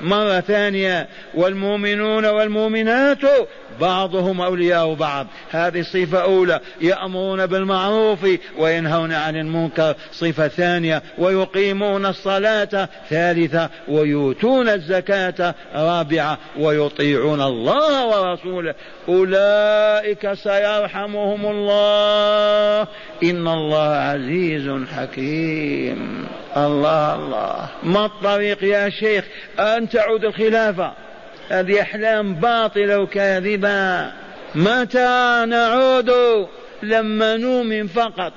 مرة 0.00 0.40
ثانية 0.40 1.08
والمؤمنون 1.34 2.26
والمؤمنات 2.26 3.18
بعضهم 3.80 4.40
أولياء 4.40 4.94
بعض. 4.94 5.26
هذه 5.50 5.82
صفة 5.82 6.22
أولى. 6.22 6.60
يأمرون 6.80 7.46
بالمعروف 7.46 8.26
وينهون 8.58 9.12
عن 9.12 9.36
المنكر. 9.36 9.94
صفة 10.12 10.48
ثانية. 10.48 11.02
ويقيمون 11.18 12.06
الصلاة. 12.06 12.88
ثالثة. 13.10 13.70
ويؤتون 13.88 14.68
الزكاة. 14.68 15.54
رابعة. 15.74 16.38
ويطيعون 16.58 17.42
الله 17.42 18.06
ورسوله. 18.06 18.74
أولئك 19.08 20.32
سيرحمهم 20.32 21.46
الله. 21.46 22.86
إن 23.22 23.48
الله 23.48 23.88
عزيز 23.88 24.70
حكيم. 24.96 26.26
الله 26.66 27.14
الله. 27.14 27.68
ما 27.82 28.06
الطريق 28.06 28.64
يا 28.64 28.88
شيخ؟ 28.88 29.24
أن 29.58 29.88
تعود 29.88 30.24
الخلافة. 30.24 30.92
هذه 31.48 31.82
أحلام 31.82 32.34
باطلة 32.34 32.98
وكاذبة. 32.98 34.10
متى 34.54 35.44
نعود؟ 35.48 36.12
لما 36.82 37.36
نؤمن 37.36 37.86
فقط. 37.86 38.32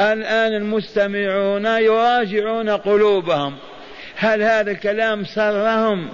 الآن 0.00 0.54
المستمعون 0.54 1.66
يراجعون 1.66 2.70
قلوبهم. 2.70 3.54
هل 4.16 4.42
هذا 4.42 4.70
الكلام 4.70 5.24
سرهم؟ 5.24 6.08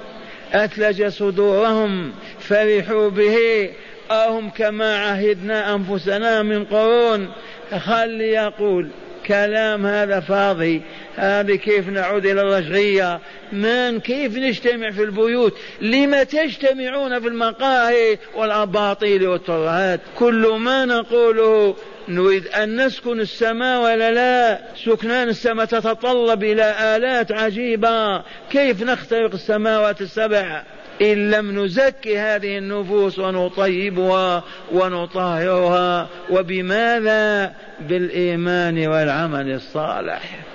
أثلج 0.52 1.06
صدورهم. 1.06 2.12
فرحوا 2.40 3.10
به. 3.10 3.70
أهم 4.10 4.50
كما 4.50 4.98
عهدنا 4.98 5.74
أنفسنا 5.74 6.42
من 6.42 6.64
قرون. 6.64 7.32
خل 7.78 8.20
يقول. 8.20 8.88
كلام 9.26 9.86
هذا 9.86 10.20
فاضي. 10.20 10.82
هذه 11.16 11.54
كيف 11.54 11.88
نعود 11.88 12.26
إلى 12.26 12.40
الرجعية 12.40 13.20
من 13.52 14.00
كيف 14.00 14.36
نجتمع 14.36 14.90
في 14.90 15.02
البيوت؟ 15.02 15.58
لم 15.80 16.22
تجتمعون 16.22 17.20
في 17.20 17.28
المقاهي 17.28 18.18
والأباطيل 18.34 19.28
والترهات؟ 19.28 20.00
كل 20.18 20.56
ما 20.60 20.84
نقوله 20.84 21.76
نريد 22.08 22.46
أن 22.46 22.86
نسكن 22.86 23.20
السماء 23.20 23.82
ولا 23.82 24.10
لا؟ 24.10 24.60
سكنان 24.84 25.28
السماء 25.28 25.66
تتطلب 25.66 26.44
إلى 26.44 26.96
آلات 26.96 27.32
عجيبة. 27.32 28.22
كيف 28.50 28.82
نخترق 28.82 29.32
السماوات 29.32 30.00
السبع؟ 30.00 30.62
إن 31.02 31.30
لم 31.30 31.64
نزكي 31.64 32.18
هذه 32.18 32.58
النفوس 32.58 33.18
ونطيبها 33.18 34.44
ونطهرها 34.72 36.08
وبماذا؟ 36.30 37.52
بالإيمان 37.80 38.86
والعمل 38.86 39.52
الصالح. 39.52 40.53